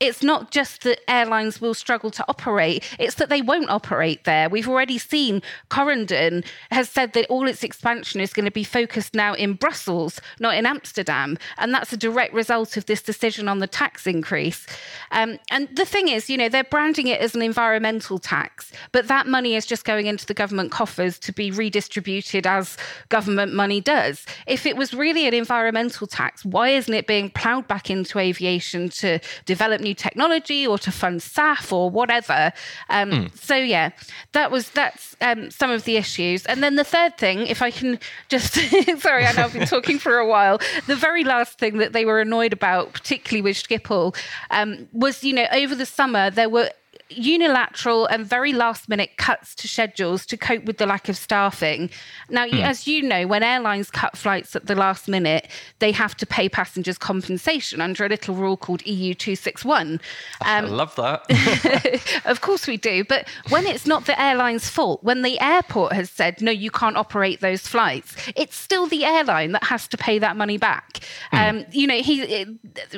it's 0.00 0.22
not 0.22 0.50
just 0.50 0.82
that 0.84 1.00
airlines 1.10 1.60
will 1.60 1.74
struggle 1.74 2.10
to 2.12 2.24
operate, 2.28 2.84
it's 2.98 3.16
that 3.16 3.28
they 3.28 3.42
won't 3.42 3.68
operate 3.68 4.24
there. 4.24 4.48
We've 4.48 4.68
already 4.68 4.98
seen 4.98 5.42
Corendon 5.70 6.44
has 6.70 6.88
said 6.88 7.14
that 7.14 7.26
all 7.26 7.48
its 7.48 7.64
expansion 7.64 8.20
is 8.20 8.32
going 8.32 8.44
to 8.44 8.52
be 8.52 8.64
focused 8.64 9.14
now 9.14 9.34
in 9.34 9.54
Brussels, 9.54 10.20
not 10.38 10.54
in 10.54 10.66
Amsterdam. 10.66 11.36
And 11.56 11.74
that's 11.74 11.92
a 11.92 11.96
direct 11.96 12.32
result 12.32 12.76
of 12.76 12.86
this 12.86 13.02
decision 13.02 13.48
on 13.48 13.58
the 13.58 13.66
tax 13.66 14.06
increase. 14.06 14.66
Um, 15.10 15.38
and 15.50 15.68
the 15.74 15.84
thing 15.84 16.08
is, 16.08 16.30
you 16.30 16.36
know, 16.36 16.48
they're 16.48 16.64
branding 16.64 17.08
it 17.08 17.20
as 17.20 17.34
an 17.34 17.42
environmental 17.42 18.18
tax, 18.18 18.72
but 18.92 19.08
that 19.08 19.26
money 19.26 19.56
is 19.56 19.66
just 19.66 19.84
going 19.84 20.06
into 20.06 20.26
the 20.26 20.34
government 20.34 20.70
coffers 20.70 21.18
to 21.20 21.32
be 21.32 21.50
redistributed 21.50 22.46
as 22.46 22.76
government 23.08 23.52
money 23.52 23.80
does. 23.80 24.24
If 24.46 24.64
it 24.64 24.76
was 24.76 24.94
really 24.94 25.26
an 25.26 25.34
environmental 25.34 26.06
tax, 26.06 26.44
why 26.44 26.68
isn't 26.70 26.92
it 26.94 27.08
being 27.08 27.30
ploughed 27.30 27.66
back 27.66 27.90
into 27.90 28.18
aviation 28.18 28.88
to 28.90 29.18
develop 29.44 29.80
new 29.88 29.94
technology 29.94 30.66
or 30.66 30.78
to 30.78 30.92
fund 30.92 31.20
SAF 31.20 31.72
or 31.72 31.90
whatever. 31.90 32.52
Um, 32.88 33.10
mm. 33.10 33.36
So 33.36 33.56
yeah, 33.56 33.90
that 34.32 34.50
was 34.50 34.70
that's 34.70 35.16
um, 35.20 35.50
some 35.50 35.70
of 35.70 35.84
the 35.84 35.96
issues. 35.96 36.46
And 36.46 36.62
then 36.62 36.76
the 36.76 36.84
third 36.84 37.16
thing, 37.16 37.46
if 37.46 37.62
I 37.62 37.70
can 37.70 37.98
just 38.28 38.54
sorry, 39.00 39.24
I 39.24 39.32
know 39.32 39.44
I've 39.44 39.52
been 39.52 39.66
talking 39.76 39.98
for 39.98 40.16
a 40.18 40.26
while. 40.26 40.58
The 40.86 40.96
very 40.96 41.24
last 41.24 41.58
thing 41.58 41.78
that 41.78 41.92
they 41.92 42.04
were 42.04 42.20
annoyed 42.20 42.52
about, 42.52 42.92
particularly 42.92 43.42
with 43.42 43.56
Schiphol, 43.56 44.16
um, 44.50 44.88
was 44.92 45.24
you 45.24 45.34
know 45.34 45.46
over 45.52 45.74
the 45.74 45.86
summer 45.86 46.30
there 46.30 46.48
were 46.48 46.70
unilateral 47.10 48.06
and 48.06 48.26
very 48.26 48.52
last 48.52 48.88
minute 48.88 49.16
cuts 49.16 49.54
to 49.56 49.68
schedules 49.68 50.26
to 50.26 50.36
cope 50.36 50.64
with 50.64 50.78
the 50.78 50.86
lack 50.86 51.08
of 51.08 51.16
staffing. 51.16 51.90
Now, 52.28 52.46
mm. 52.46 52.62
as 52.62 52.86
you 52.86 53.02
know, 53.02 53.26
when 53.26 53.42
airlines 53.42 53.90
cut 53.90 54.16
flights 54.16 54.54
at 54.54 54.66
the 54.66 54.74
last 54.74 55.08
minute, 55.08 55.48
they 55.78 55.92
have 55.92 56.16
to 56.18 56.26
pay 56.26 56.48
passengers 56.48 56.98
compensation 56.98 57.80
under 57.80 58.04
a 58.04 58.08
little 58.08 58.34
rule 58.34 58.56
called 58.56 58.86
EU 58.86 59.14
261. 59.14 59.92
Um, 59.92 60.00
I 60.42 60.60
love 60.60 60.94
that. 60.96 62.22
of 62.24 62.40
course 62.40 62.66
we 62.66 62.76
do. 62.76 63.04
But 63.04 63.28
when 63.48 63.66
it's 63.66 63.86
not 63.86 64.06
the 64.06 64.20
airline's 64.20 64.68
fault, 64.68 65.02
when 65.02 65.22
the 65.22 65.40
airport 65.40 65.92
has 65.94 66.10
said, 66.10 66.42
no, 66.42 66.50
you 66.50 66.70
can't 66.70 66.96
operate 66.96 67.40
those 67.40 67.62
flights, 67.62 68.16
it's 68.36 68.56
still 68.56 68.86
the 68.86 69.04
airline 69.04 69.52
that 69.52 69.64
has 69.64 69.88
to 69.88 69.96
pay 69.96 70.18
that 70.18 70.36
money 70.36 70.58
back. 70.58 71.00
Mm. 71.32 71.48
Um, 71.48 71.66
you 71.72 71.86
know, 71.86 71.98
he, 71.98 72.22
it, 72.22 72.48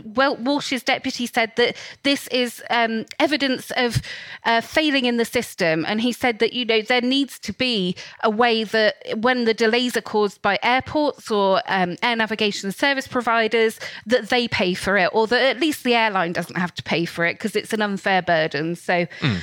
well, 0.04 0.36
Walsh's 0.36 0.82
deputy 0.82 1.26
said 1.26 1.52
that 1.56 1.76
this 2.02 2.26
is 2.28 2.62
um, 2.70 3.06
evidence 3.18 3.70
of 3.76 3.99
uh, 4.44 4.60
failing 4.60 5.04
in 5.04 5.16
the 5.16 5.24
system. 5.24 5.84
And 5.86 6.00
he 6.00 6.12
said 6.12 6.38
that, 6.38 6.52
you 6.52 6.64
know, 6.64 6.82
there 6.82 7.00
needs 7.00 7.38
to 7.40 7.52
be 7.52 7.96
a 8.22 8.30
way 8.30 8.64
that 8.64 8.96
when 9.16 9.44
the 9.44 9.54
delays 9.54 9.96
are 9.96 10.02
caused 10.02 10.42
by 10.42 10.58
airports 10.62 11.30
or 11.30 11.62
um, 11.66 11.96
air 12.02 12.16
navigation 12.16 12.72
service 12.72 13.06
providers, 13.06 13.78
that 14.06 14.30
they 14.30 14.48
pay 14.48 14.74
for 14.74 14.96
it, 14.96 15.10
or 15.12 15.26
that 15.26 15.42
at 15.42 15.60
least 15.60 15.84
the 15.84 15.94
airline 15.94 16.32
doesn't 16.32 16.56
have 16.56 16.74
to 16.74 16.82
pay 16.82 17.04
for 17.04 17.24
it 17.24 17.34
because 17.34 17.56
it's 17.56 17.72
an 17.72 17.82
unfair 17.82 18.22
burden. 18.22 18.76
So, 18.76 19.06
mm 19.20 19.40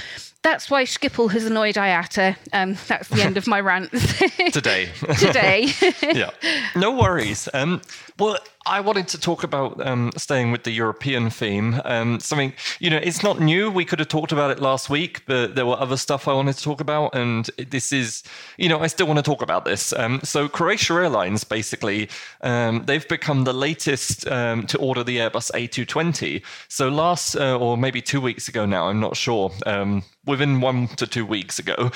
that's 0.47 0.71
why 0.71 0.83
Schiphol 0.83 1.29
has 1.31 1.45
annoyed 1.45 1.75
IATA. 1.75 2.37
Um, 2.53 2.77
that's 2.87 3.09
the 3.09 3.21
end 3.21 3.35
of 3.35 3.47
my 3.47 3.59
rant. 3.59 3.91
Today. 4.53 4.89
Today. 5.19 5.73
yeah. 6.01 6.29
No 6.73 6.91
worries. 6.91 7.49
Um, 7.53 7.81
well, 8.17 8.37
I 8.67 8.81
wanted 8.81 9.07
to 9.09 9.19
talk 9.19 9.43
about 9.43 9.86
um, 9.86 10.12
staying 10.17 10.51
with 10.51 10.63
the 10.63 10.71
European 10.71 11.29
theme. 11.29 11.81
Um, 11.86 12.19
something, 12.19 12.53
you 12.79 12.89
know, 12.89 12.97
it's 12.97 13.24
not 13.24 13.39
new. 13.39 13.71
We 13.71 13.86
could 13.86 14.00
have 14.00 14.09
talked 14.09 14.33
about 14.33 14.51
it 14.51 14.59
last 14.59 14.89
week, 14.89 15.25
but 15.25 15.55
there 15.55 15.65
were 15.65 15.79
other 15.79 15.95
stuff 15.95 16.27
I 16.27 16.33
wanted 16.33 16.57
to 16.57 16.63
talk 16.63 16.81
about. 16.81 17.15
And 17.15 17.50
this 17.57 17.93
is, 17.93 18.24
you 18.57 18.67
know, 18.67 18.81
I 18.81 18.88
still 18.88 19.07
want 19.07 19.19
to 19.19 19.24
talk 19.24 19.41
about 19.41 19.63
this. 19.63 19.93
Um, 19.93 20.19
so, 20.24 20.50
Croatia 20.50 20.95
Airlines 20.95 21.45
basically, 21.45 22.09
um, 22.41 22.83
they've 22.86 23.07
become 23.07 23.45
the 23.45 23.53
latest 23.53 24.27
um, 24.27 24.67
to 24.67 24.77
order 24.79 25.03
the 25.03 25.17
Airbus 25.17 25.50
A220. 25.51 26.43
So, 26.67 26.89
last, 26.89 27.36
uh, 27.36 27.57
or 27.57 27.77
maybe 27.77 28.01
two 28.01 28.19
weeks 28.19 28.50
ago 28.50 28.65
now, 28.65 28.89
I'm 28.89 29.00
not 29.00 29.15
sure 29.15 29.50
um, 29.65 30.03
within 30.27 30.59
one 30.59 30.88
to 30.89 31.07
two 31.07 31.25
weeks 31.25 31.57
ago, 31.57 31.89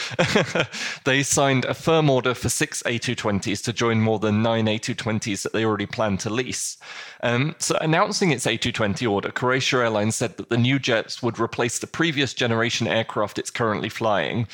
they 1.04 1.22
signed 1.22 1.66
a 1.66 1.74
firm 1.74 2.10
order 2.10 2.34
for 2.34 2.50
six 2.50 2.82
A220s 2.84 3.62
to 3.64 3.74
join 3.74 4.00
more 4.00 4.20
than 4.20 4.42
nine 4.42 4.66
A220s 4.66 5.44
that 5.44 5.54
they 5.54 5.66
already 5.66 5.86
plan 5.86 6.18
to 6.20 6.30
lease. 6.30 6.61
Um, 7.22 7.56
so, 7.60 7.78
announcing 7.82 8.32
its 8.32 8.46
A220 8.46 9.10
order, 9.10 9.32
Croatia 9.32 9.78
Airlines 9.78 10.16
said 10.16 10.38
that 10.38 10.50
the 10.50 10.58
new 10.58 10.80
jets 10.80 11.22
would 11.22 11.40
replace 11.40 11.80
the 11.80 11.88
previous 11.88 12.34
generation 12.34 12.88
aircraft 12.88 13.38
it's 13.38 13.52
currently 13.52 13.90
flying. 13.90 14.48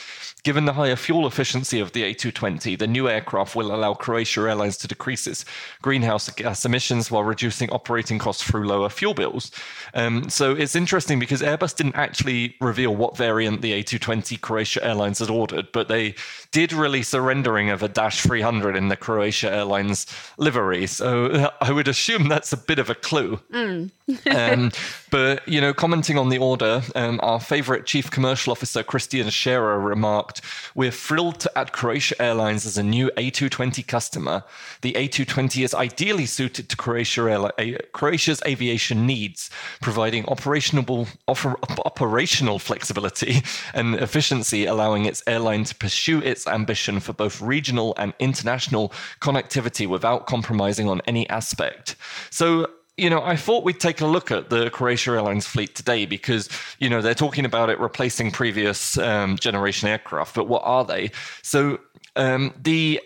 Given 0.48 0.63
the 0.63 0.72
higher 0.72 0.96
fuel 0.96 1.27
efficiency 1.27 1.82
of 1.82 1.92
the 1.92 2.04
A220, 2.04 2.80
the 2.80 2.88
new 2.88 3.10
aircraft 3.10 3.54
will 3.54 3.75
allow 3.75 3.94
Croatia 3.94 4.48
Airlines 4.48 4.77
to 4.77 4.88
decrease 4.88 5.27
its 5.27 5.44
greenhouse 5.82 6.30
gas 6.30 6.63
emissions 6.63 7.12
while 7.12 7.25
reducing 7.25 7.70
operating 7.70 8.18
costs 8.18 8.44
through 8.44 8.66
lower 8.66 8.88
fuel 8.88 9.13
bills. 9.13 9.51
Um, 9.94 10.30
so 10.30 10.54
it's 10.54 10.74
interesting 10.74 11.20
because 11.20 11.42
Airbus 11.42 11.75
didn't 11.75 11.98
actually 11.98 12.56
reveal 12.62 12.96
what 12.96 13.18
variant 13.18 13.62
the 13.62 13.74
A220 13.74 14.39
Croatia 14.39 14.86
Airlines 14.86 15.20
had 15.20 15.30
ordered, 15.30 15.70
but 15.74 15.89
they 15.89 16.16
did 16.54 16.72
release 16.72 17.13
a 17.13 17.20
rendering 17.20 17.70
of 17.70 17.84
a 17.84 17.89
Dash 17.89 18.22
300 18.22 18.77
in 18.77 18.88
the 18.88 18.96
Croatia 18.96 19.51
Airlines 19.51 20.06
livery. 20.38 20.88
So 20.88 21.51
I 21.60 21.74
would 21.74 21.89
assume 21.89 22.30
that's 22.30 22.54
a 22.54 22.58
bit 22.58 22.80
of 22.80 22.89
a 22.89 22.96
clue. 22.96 23.42
Mm. 23.51 23.92
um, 24.54 24.72
but, 25.12 25.46
you 25.46 25.60
know, 25.60 25.74
commenting 25.74 26.18
on 26.18 26.30
the 26.30 26.38
order, 26.38 26.82
um, 26.96 27.20
our 27.22 27.42
favorite 27.42 27.86
chief 27.86 28.10
commercial 28.10 28.51
officer, 28.51 28.82
Christian 28.82 29.30
Scherer, 29.30 29.77
remarked 29.77 30.37
We're 30.75 30.91
thrilled 30.91 31.39
to 31.41 31.58
add 31.58 31.72
Croatia 31.72 32.22
Airlines 32.22 32.65
as 32.65 32.77
a 32.77 32.84
new 32.84 33.10
A220 33.17 33.86
customer. 33.88 34.44
The 34.82 34.94
A220 34.94 35.63
is 35.63 35.74
ideally 35.74 36.25
suited 36.25 36.70
to 36.70 36.77
Croatia 36.77 37.51
Croatia's 37.94 38.41
aviation 38.46 39.06
needs, 39.06 39.50
providing 39.82 40.25
operational, 40.27 41.08
operational 41.27 42.60
flexibility 42.60 43.41
and 43.74 43.96
efficiency, 43.96 44.65
allowing 44.65 45.06
its 45.06 45.24
airline 45.27 45.63
to 45.65 45.75
pursue 45.75 46.22
its 46.22 46.48
ambition 46.48 47.00
for 47.00 47.13
both 47.13 47.41
regional 47.41 47.94
and 47.98 48.13
international 48.20 48.91
connectivity 49.22 49.88
without 49.88 50.27
compromising 50.27 50.88
on 50.89 51.01
any 51.08 51.29
aspect. 51.29 51.96
So, 52.29 52.67
you 52.98 53.12
know, 53.12 53.22
I 53.22 53.36
thought 53.36 53.63
we'd 53.63 53.80
take 53.80 54.01
a 54.01 54.08
look 54.08 54.32
at 54.32 54.50
the 54.50 54.72
Croatia 54.72 55.12
Airlines 55.12 55.46
fleet 55.46 55.75
today 55.75 56.06
because, 56.06 56.50
you 56.80 56.89
know, 56.89 57.01
they're 57.01 57.13
talking 57.13 57.46
about 57.46 57.70
it 57.70 57.80
replacing 57.80 58.32
previous 58.32 58.98
um, 58.98 59.38
generation 59.38 59.88
aircraft, 59.88 60.34
but 60.34 60.48
what 60.48 60.63
are 60.66 60.84
they? 60.84 61.12
So 61.44 61.80
um, 62.16 62.54
the 62.60 63.00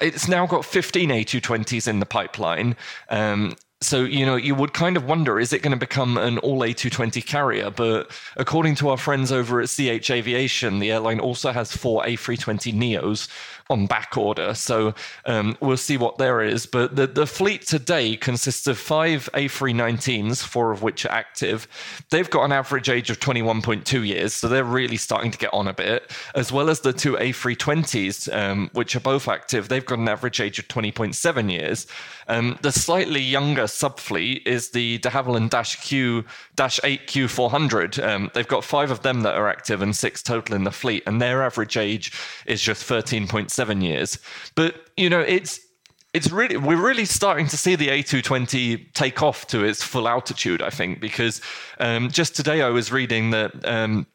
it's 0.00 0.28
now 0.28 0.46
got 0.46 0.64
15 0.64 1.10
A220s 1.10 1.86
in 1.88 2.00
the 2.00 2.06
pipeline. 2.06 2.76
Um, 3.08 3.56
so, 3.82 4.04
you 4.04 4.26
know, 4.26 4.36
you 4.36 4.54
would 4.54 4.74
kind 4.74 4.96
of 4.96 5.04
wonder 5.04 5.40
is 5.40 5.54
it 5.54 5.62
going 5.62 5.72
to 5.72 5.78
become 5.78 6.18
an 6.18 6.36
all 6.38 6.60
A220 6.60 7.24
carrier? 7.24 7.70
But 7.70 8.10
according 8.36 8.74
to 8.76 8.90
our 8.90 8.98
friends 8.98 9.32
over 9.32 9.60
at 9.60 9.70
CH 9.70 10.10
Aviation, 10.10 10.78
the 10.78 10.92
airline 10.92 11.20
also 11.20 11.52
has 11.52 11.74
four 11.74 12.02
A320 12.04 12.74
Neos 12.74 13.28
on 13.70 13.86
back 13.86 14.16
order. 14.16 14.52
So 14.54 14.94
um, 15.24 15.56
we'll 15.60 15.76
see 15.76 15.96
what 15.96 16.18
there 16.18 16.42
is. 16.42 16.66
But 16.66 16.96
the, 16.96 17.06
the 17.06 17.26
fleet 17.26 17.66
today 17.66 18.16
consists 18.16 18.66
of 18.66 18.76
five 18.76 19.28
A319s, 19.32 20.42
four 20.42 20.72
of 20.72 20.82
which 20.82 21.06
are 21.06 21.12
active. 21.12 21.68
They've 22.10 22.28
got 22.28 22.44
an 22.44 22.52
average 22.52 22.88
age 22.88 23.08
of 23.10 23.20
21.2 23.20 24.06
years, 24.06 24.34
so 24.34 24.48
they're 24.48 24.64
really 24.64 24.96
starting 24.96 25.30
to 25.30 25.38
get 25.38 25.54
on 25.54 25.68
a 25.68 25.72
bit, 25.72 26.10
as 26.34 26.52
well 26.52 26.68
as 26.68 26.80
the 26.80 26.92
two 26.92 27.14
A320s, 27.14 28.34
um, 28.34 28.70
which 28.72 28.96
are 28.96 29.00
both 29.00 29.28
active. 29.28 29.68
They've 29.68 29.86
got 29.86 29.98
an 29.98 30.08
average 30.08 30.40
age 30.40 30.58
of 30.58 30.68
20.7 30.68 31.50
years. 31.50 31.86
Um, 32.28 32.58
the 32.62 32.72
slightly 32.72 33.20
younger 33.20 33.64
subfleet 33.64 34.46
is 34.46 34.70
the 34.70 34.98
de 34.98 35.08
Havilland 35.08 35.50
Q 35.80 36.24
Dash 36.56 36.80
8Q 36.80 37.28
400. 37.28 37.98
Um, 37.98 38.30
they've 38.34 38.46
got 38.46 38.64
five 38.64 38.90
of 38.90 39.02
them 39.02 39.22
that 39.22 39.34
are 39.34 39.48
active 39.48 39.82
and 39.82 39.94
six 39.94 40.22
total 40.22 40.54
in 40.54 40.64
the 40.64 40.70
fleet, 40.70 41.02
and 41.06 41.20
their 41.20 41.42
average 41.42 41.76
age 41.76 42.12
is 42.46 42.60
just 42.60 42.88
13.7 42.88 43.59
years. 43.80 44.18
But 44.54 44.74
you 44.96 45.10
know, 45.10 45.20
it's 45.20 45.60
it's 46.12 46.30
really 46.30 46.56
we're 46.56 46.80
really 46.80 47.04
starting 47.04 47.46
to 47.48 47.56
see 47.56 47.76
the 47.76 47.88
A220 47.88 48.92
take 48.94 49.22
off 49.22 49.46
to 49.48 49.64
its 49.64 49.82
full 49.82 50.08
altitude. 50.08 50.62
I 50.62 50.70
think 50.70 51.00
because 51.00 51.40
um, 51.78 52.10
just 52.10 52.34
today 52.34 52.62
I 52.62 52.68
was 52.70 52.90
reading 52.92 53.30
that. 53.30 53.52
Um, 53.66 54.06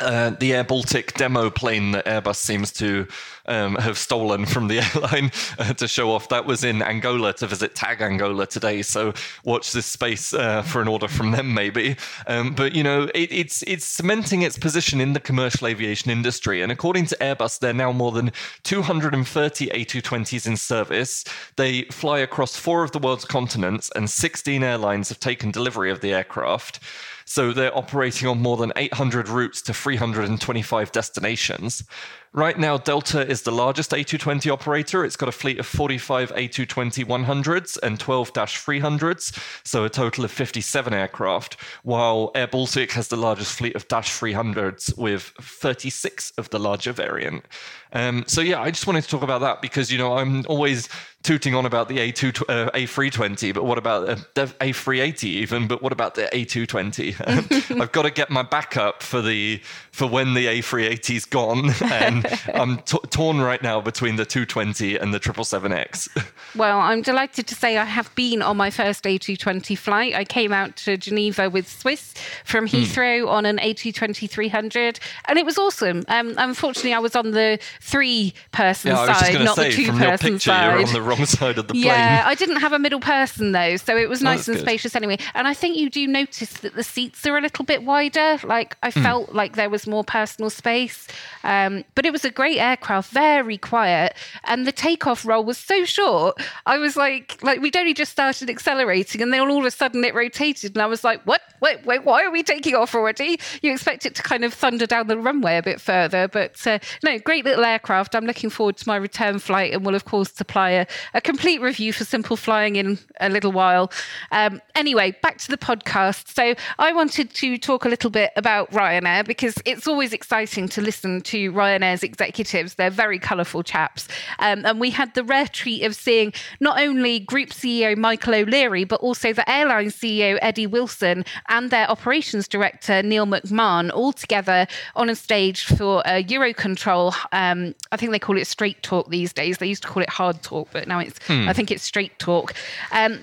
uh, 0.00 0.30
the 0.30 0.54
Air 0.54 0.64
Baltic 0.64 1.14
demo 1.14 1.50
plane 1.50 1.92
that 1.92 2.06
Airbus 2.06 2.36
seems 2.36 2.72
to 2.72 3.06
um, 3.46 3.76
have 3.76 3.98
stolen 3.98 4.46
from 4.46 4.68
the 4.68 4.80
airline 4.94 5.30
uh, 5.58 5.74
to 5.74 5.86
show 5.86 6.10
off. 6.12 6.28
That 6.28 6.46
was 6.46 6.64
in 6.64 6.82
Angola 6.82 7.32
to 7.34 7.46
visit 7.46 7.74
TAAG 7.74 8.00
Angola 8.00 8.46
today. 8.46 8.82
So 8.82 9.12
watch 9.44 9.72
this 9.72 9.86
space 9.86 10.32
uh, 10.32 10.62
for 10.62 10.80
an 10.80 10.88
order 10.88 11.08
from 11.08 11.32
them, 11.32 11.54
maybe. 11.54 11.96
Um, 12.26 12.54
but 12.54 12.74
you 12.74 12.82
know, 12.82 13.08
it, 13.14 13.32
it's 13.32 13.62
it's 13.64 13.84
cementing 13.84 14.42
its 14.42 14.58
position 14.58 15.00
in 15.00 15.12
the 15.12 15.20
commercial 15.20 15.66
aviation 15.66 16.10
industry. 16.10 16.62
And 16.62 16.72
according 16.72 17.06
to 17.06 17.16
Airbus, 17.16 17.58
there 17.58 17.70
are 17.70 17.74
now 17.74 17.92
more 17.92 18.12
than 18.12 18.32
230 18.64 19.66
A220s 19.66 20.46
in 20.46 20.56
service. 20.56 21.24
They 21.56 21.82
fly 21.84 22.18
across 22.18 22.56
four 22.56 22.82
of 22.82 22.92
the 22.92 22.98
world's 22.98 23.24
continents, 23.24 23.90
and 23.94 24.08
16 24.08 24.62
airlines 24.62 25.08
have 25.10 25.20
taken 25.20 25.50
delivery 25.50 25.90
of 25.90 26.00
the 26.00 26.12
aircraft. 26.12 26.80
So 27.24 27.52
they're 27.52 27.76
operating 27.76 28.28
on 28.28 28.40
more 28.40 28.56
than 28.56 28.72
800 28.76 29.28
routes 29.28 29.62
to 29.62 29.74
325 29.74 30.92
destinations. 30.92 31.84
Right 32.34 32.58
now, 32.58 32.78
Delta 32.78 33.28
is 33.28 33.42
the 33.42 33.50
largest 33.50 33.90
A220 33.90 34.50
operator. 34.50 35.04
It's 35.04 35.16
got 35.16 35.28
a 35.28 35.32
fleet 35.32 35.58
of 35.58 35.66
45 35.66 36.32
A220 36.34 37.04
100s 37.04 37.78
and 37.82 38.00
12 38.00 38.32
300s, 38.32 39.38
so 39.66 39.84
a 39.84 39.90
total 39.90 40.24
of 40.24 40.30
57 40.30 40.94
aircraft, 40.94 41.60
while 41.82 42.30
Air 42.34 42.46
Baltic 42.46 42.92
has 42.92 43.08
the 43.08 43.16
largest 43.16 43.52
fleet 43.52 43.76
of 43.76 43.86
Dash 43.86 44.10
300s 44.18 44.96
with 44.96 45.34
36 45.42 46.32
of 46.38 46.48
the 46.48 46.58
larger 46.58 46.92
variant. 46.92 47.44
Um, 47.92 48.24
so, 48.26 48.40
yeah, 48.40 48.62
I 48.62 48.70
just 48.70 48.86
wanted 48.86 49.02
to 49.02 49.08
talk 49.08 49.22
about 49.22 49.42
that 49.42 49.60
because, 49.60 49.92
you 49.92 49.98
know, 49.98 50.16
I'm 50.16 50.46
always 50.46 50.88
tooting 51.22 51.54
on 51.54 51.66
about 51.66 51.88
the 51.88 51.98
A2 51.98 52.42
uh, 52.48 52.70
A320, 52.70 53.54
but 53.54 53.64
what 53.64 53.78
about 53.78 54.08
uh, 54.08 54.16
the 54.34 54.46
A380 54.46 55.24
even? 55.24 55.68
But 55.68 55.82
what 55.82 55.92
about 55.92 56.14
the 56.14 56.28
A220? 56.32 57.80
I've 57.80 57.92
got 57.92 58.02
to 58.02 58.10
get 58.10 58.30
my 58.30 58.42
backup 58.42 59.02
for 59.02 59.22
the 59.22 59.60
for 59.92 60.06
when 60.06 60.34
the 60.34 60.46
A380's 60.46 61.26
gone, 61.26 61.70
and 61.92 62.21
I'm 62.54 62.78
t- 62.78 62.98
torn 63.10 63.40
right 63.40 63.62
now 63.62 63.80
between 63.80 64.16
the 64.16 64.24
220 64.24 64.96
and 64.96 65.12
the 65.12 65.20
777X. 65.20 66.08
Well, 66.54 66.80
I'm 66.80 67.00
delighted 67.00 67.46
to 67.46 67.54
say 67.54 67.78
I 67.78 67.84
have 67.84 68.14
been 68.14 68.42
on 68.42 68.58
my 68.58 68.68
first 68.68 69.04
A220 69.04 69.76
flight. 69.78 70.14
I 70.14 70.24
came 70.24 70.52
out 70.52 70.76
to 70.78 70.98
Geneva 70.98 71.48
with 71.48 71.66
Swiss 71.66 72.12
from 72.44 72.66
hmm. 72.66 72.76
Heathrow 72.76 73.22
mm. 73.22 73.28
on 73.28 73.46
an 73.46 73.56
A220 73.56 74.28
300, 74.28 75.00
and 75.28 75.38
it 75.38 75.46
was 75.46 75.56
awesome. 75.56 76.04
Um, 76.08 76.34
unfortunately, 76.36 76.92
I 76.92 76.98
was 76.98 77.16
on 77.16 77.30
the 77.30 77.58
three-person 77.80 78.90
yeah, 78.90 79.12
side, 79.14 79.44
not 79.44 79.56
say, 79.56 79.70
the 79.70 79.76
two-person 79.76 80.40
side. 80.40 80.78
You're 80.78 80.86
on 80.86 80.92
the 80.92 81.00
wrong 81.00 81.24
side 81.24 81.56
of 81.56 81.68
the 81.68 81.72
plane. 81.72 81.84
Yeah, 81.84 82.22
I 82.26 82.34
didn't 82.34 82.56
have 82.56 82.74
a 82.74 82.78
middle 82.78 83.00
person 83.00 83.52
though, 83.52 83.76
so 83.76 83.96
it 83.96 84.10
was 84.10 84.20
nice 84.20 84.46
and 84.46 84.58
good. 84.58 84.64
spacious 84.64 84.94
anyway. 84.94 85.18
And 85.34 85.48
I 85.48 85.54
think 85.54 85.78
you 85.78 85.88
do 85.88 86.06
notice 86.06 86.52
that 86.60 86.74
the 86.74 86.84
seats 86.84 87.26
are 87.26 87.38
a 87.38 87.40
little 87.40 87.64
bit 87.64 87.82
wider. 87.82 88.38
Like 88.44 88.76
I 88.82 88.90
mm. 88.90 89.02
felt 89.02 89.32
like 89.32 89.56
there 89.56 89.70
was 89.70 89.86
more 89.86 90.04
personal 90.04 90.50
space. 90.50 91.08
Um, 91.44 91.84
but 91.94 92.04
it 92.04 92.11
was 92.12 92.24
a 92.24 92.30
great 92.30 92.58
aircraft, 92.58 93.10
very 93.10 93.58
quiet, 93.58 94.14
and 94.44 94.66
the 94.66 94.72
takeoff 94.72 95.24
roll 95.24 95.44
was 95.44 95.58
so 95.58 95.84
short. 95.84 96.40
I 96.66 96.78
was 96.78 96.96
like, 96.96 97.38
like 97.42 97.60
we'd 97.60 97.76
only 97.76 97.94
just 97.94 98.12
started 98.12 98.50
accelerating, 98.50 99.22
and 99.22 99.32
then 99.32 99.40
all 99.40 99.58
of 99.58 99.64
a 99.64 99.70
sudden 99.70 100.04
it 100.04 100.14
rotated, 100.14 100.76
and 100.76 100.82
I 100.82 100.86
was 100.86 101.04
like, 101.04 101.22
what? 101.24 101.40
Wait, 101.60 101.84
wait, 101.86 102.04
why 102.04 102.24
are 102.24 102.30
we 102.30 102.42
taking 102.42 102.74
off 102.74 102.94
already? 102.94 103.38
You 103.62 103.72
expect 103.72 104.04
it 104.04 104.14
to 104.16 104.22
kind 104.22 104.44
of 104.44 104.52
thunder 104.52 104.86
down 104.86 105.06
the 105.06 105.16
runway 105.16 105.58
a 105.58 105.62
bit 105.62 105.80
further, 105.80 106.28
but 106.28 106.64
uh, 106.66 106.78
no, 107.04 107.18
great 107.18 107.44
little 107.44 107.64
aircraft. 107.64 108.14
I'm 108.14 108.26
looking 108.26 108.50
forward 108.50 108.76
to 108.78 108.88
my 108.88 108.96
return 108.96 109.38
flight, 109.38 109.72
and 109.72 109.84
will 109.84 109.94
of 109.94 110.04
course 110.04 110.32
supply 110.32 110.70
a, 110.70 110.86
a 111.14 111.20
complete 111.20 111.60
review 111.60 111.92
for 111.92 112.04
Simple 112.04 112.36
Flying 112.36 112.76
in 112.76 112.98
a 113.20 113.28
little 113.28 113.52
while. 113.52 113.92
Um, 114.32 114.60
anyway, 114.74 115.16
back 115.22 115.38
to 115.38 115.48
the 115.48 115.58
podcast. 115.58 116.28
So 116.34 116.54
I 116.78 116.92
wanted 116.92 117.32
to 117.34 117.58
talk 117.58 117.84
a 117.84 117.88
little 117.88 118.10
bit 118.10 118.30
about 118.36 118.70
Ryanair 118.72 119.24
because 119.24 119.54
it's 119.64 119.86
always 119.86 120.12
exciting 120.12 120.68
to 120.70 120.80
listen 120.80 121.20
to 121.22 121.52
Ryanair's 121.52 122.01
executives. 122.02 122.74
They're 122.74 122.90
very 122.90 123.18
colourful 123.18 123.62
chaps. 123.62 124.08
Um, 124.38 124.64
and 124.64 124.80
we 124.80 124.90
had 124.90 125.14
the 125.14 125.24
rare 125.24 125.46
treat 125.46 125.84
of 125.84 125.94
seeing 125.94 126.32
not 126.60 126.80
only 126.80 127.20
Group 127.20 127.50
CEO 127.50 127.96
Michael 127.96 128.34
O'Leary, 128.34 128.84
but 128.84 129.00
also 129.00 129.32
the 129.32 129.48
airline 129.50 129.86
CEO 129.86 130.38
Eddie 130.42 130.66
Wilson 130.66 131.24
and 131.48 131.70
their 131.70 131.90
operations 131.90 132.48
director 132.48 133.02
Neal 133.02 133.26
McMahon 133.26 133.90
all 133.92 134.12
together 134.12 134.66
on 134.96 135.08
a 135.08 135.14
stage 135.14 135.64
for 135.64 136.02
a 136.04 136.22
Eurocontrol. 136.24 137.14
Um, 137.32 137.74
I 137.90 137.96
think 137.96 138.12
they 138.12 138.18
call 138.18 138.38
it 138.38 138.46
straight 138.46 138.82
talk 138.82 139.08
these 139.10 139.32
days. 139.32 139.58
They 139.58 139.66
used 139.66 139.82
to 139.82 139.88
call 139.88 140.02
it 140.02 140.10
hard 140.10 140.42
talk, 140.42 140.68
but 140.72 140.88
now 140.88 140.98
it's 140.98 141.18
hmm. 141.26 141.48
I 141.48 141.52
think 141.52 141.70
it's 141.70 141.82
straight 141.82 142.18
talk. 142.18 142.54
Um, 142.90 143.20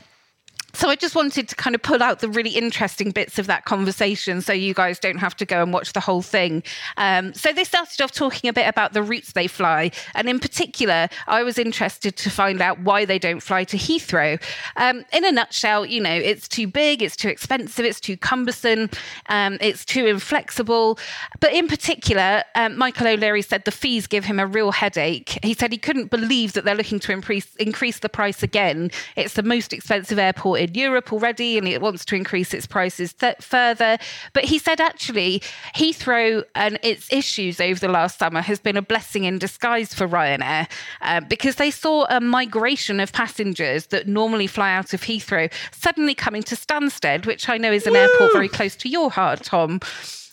so 0.74 0.90
I 0.90 0.96
just 0.96 1.16
wanted 1.16 1.50
to 1.50 1.56
kind 1.56 1.76
of 1.76 1.82
pull 1.82 2.04
out 2.04 2.20
the 2.20 2.30
really 2.30 2.52
interesting 2.52 3.12
bits 3.12 3.40
of 3.40 3.48
that 3.48 3.66
conversation 3.66 4.42
so 4.42 4.54
you 4.54 4.74
guys 4.74 5.00
don't 5.00 5.18
have 5.18 5.36
to 5.38 5.46
go 5.46 5.64
and 5.64 5.74
watch 5.74 5.94
the 5.94 6.00
whole 6.00 6.22
thing. 6.22 6.64
Um, 6.98 7.34
so 7.34 7.52
they 7.52 7.64
started 7.64 8.02
off 8.02 8.12
talking 8.12 8.50
a 8.50 8.54
bit 8.54 8.68
about 8.68 8.94
the 8.94 9.02
routes 9.02 9.34
they 9.34 9.48
fly. 9.48 9.92
And 10.14 10.30
in 10.30 10.40
particular, 10.40 11.10
I 11.28 11.44
was 11.44 11.58
interested 11.58 12.16
to 12.18 12.30
find 12.30 12.62
out 12.62 12.80
why 12.80 13.06
they 13.06 13.20
don't 13.20 13.40
fly 13.40 13.64
to 13.66 13.78
Heathrow. 13.78 14.42
Um, 14.76 15.06
in 15.12 15.26
a 15.26 15.32
nutshell, 15.32 15.86
you 15.86 16.02
know, 16.02 16.14
it's 16.14 16.48
too 16.48 16.68
big, 16.68 17.02
it's 17.02 17.16
too 17.16 17.30
expensive, 17.30 17.86
it's 17.86 18.00
too 18.00 18.18
cumbersome, 18.18 18.90
um, 19.28 19.58
it's 19.62 19.84
too 19.84 20.06
inflexible. 20.06 21.00
But 21.40 21.54
in 21.54 21.68
particular, 21.68 22.44
um, 22.56 22.78
Michael 22.78 23.08
O'Leary 23.08 23.42
said 23.42 23.66
the 23.66 23.72
fees 23.72 24.08
give 24.08 24.26
him 24.26 24.40
a 24.40 24.46
real 24.46 24.72
headache. 24.72 25.40
He 25.44 25.54
said 25.54 25.72
he 25.72 25.78
couldn't 25.78 26.12
believe 26.12 26.54
that 26.54 26.66
they're 26.66 26.76
looking 26.76 27.00
to 27.00 27.12
increase, 27.12 27.56
increase 27.56 28.00
the 28.00 28.10
price 28.10 28.44
again. 28.44 28.92
It's 29.16 29.34
the 29.34 29.44
most 29.44 29.74
expensive 29.74 30.20
airport 30.20 30.59
in 30.60 30.76
Europe 30.76 31.12
already 31.14 31.58
and 31.58 31.68
it 31.68 31.82
wants 31.82 32.06
to 32.06 32.16
increase 32.16 32.54
its 32.54 32.68
prices 32.68 33.14
th- 33.14 33.38
further. 33.40 33.98
But 34.34 34.46
he 34.46 34.60
said 34.60 34.82
actually, 34.82 35.42
Heathrow 35.76 36.44
and 36.56 36.80
its 36.84 37.12
issues 37.12 37.60
over 37.60 37.80
the 37.80 37.88
last 37.88 38.20
summer 38.20 38.42
has 38.42 38.60
been 38.60 38.78
a 38.78 38.82
blessing 38.82 39.24
in 39.24 39.40
disguise 39.40 39.94
for 39.94 40.08
Ryanair 40.08 40.70
uh, 41.02 41.22
because 41.22 41.56
they 41.56 41.72
saw 41.72 42.06
a 42.10 42.20
migration 42.20 43.00
of 43.00 43.12
passengers 43.14 43.88
that 43.88 44.08
normally 44.08 44.48
fly 44.48 44.72
out 44.74 44.94
of 44.94 45.02
Heathrow 45.02 45.52
suddenly 45.72 46.14
coming 46.14 46.44
to 46.44 46.56
Stansted, 46.56 47.26
which 47.26 47.50
I 47.50 47.58
know 47.58 47.72
is 47.72 47.88
an 47.88 47.94
Woo! 47.94 48.00
airport 48.00 48.34
very 48.34 48.50
close 48.50 48.76
to 48.78 48.90
your 48.90 49.10
heart, 49.10 49.44
Tom. 49.44 49.80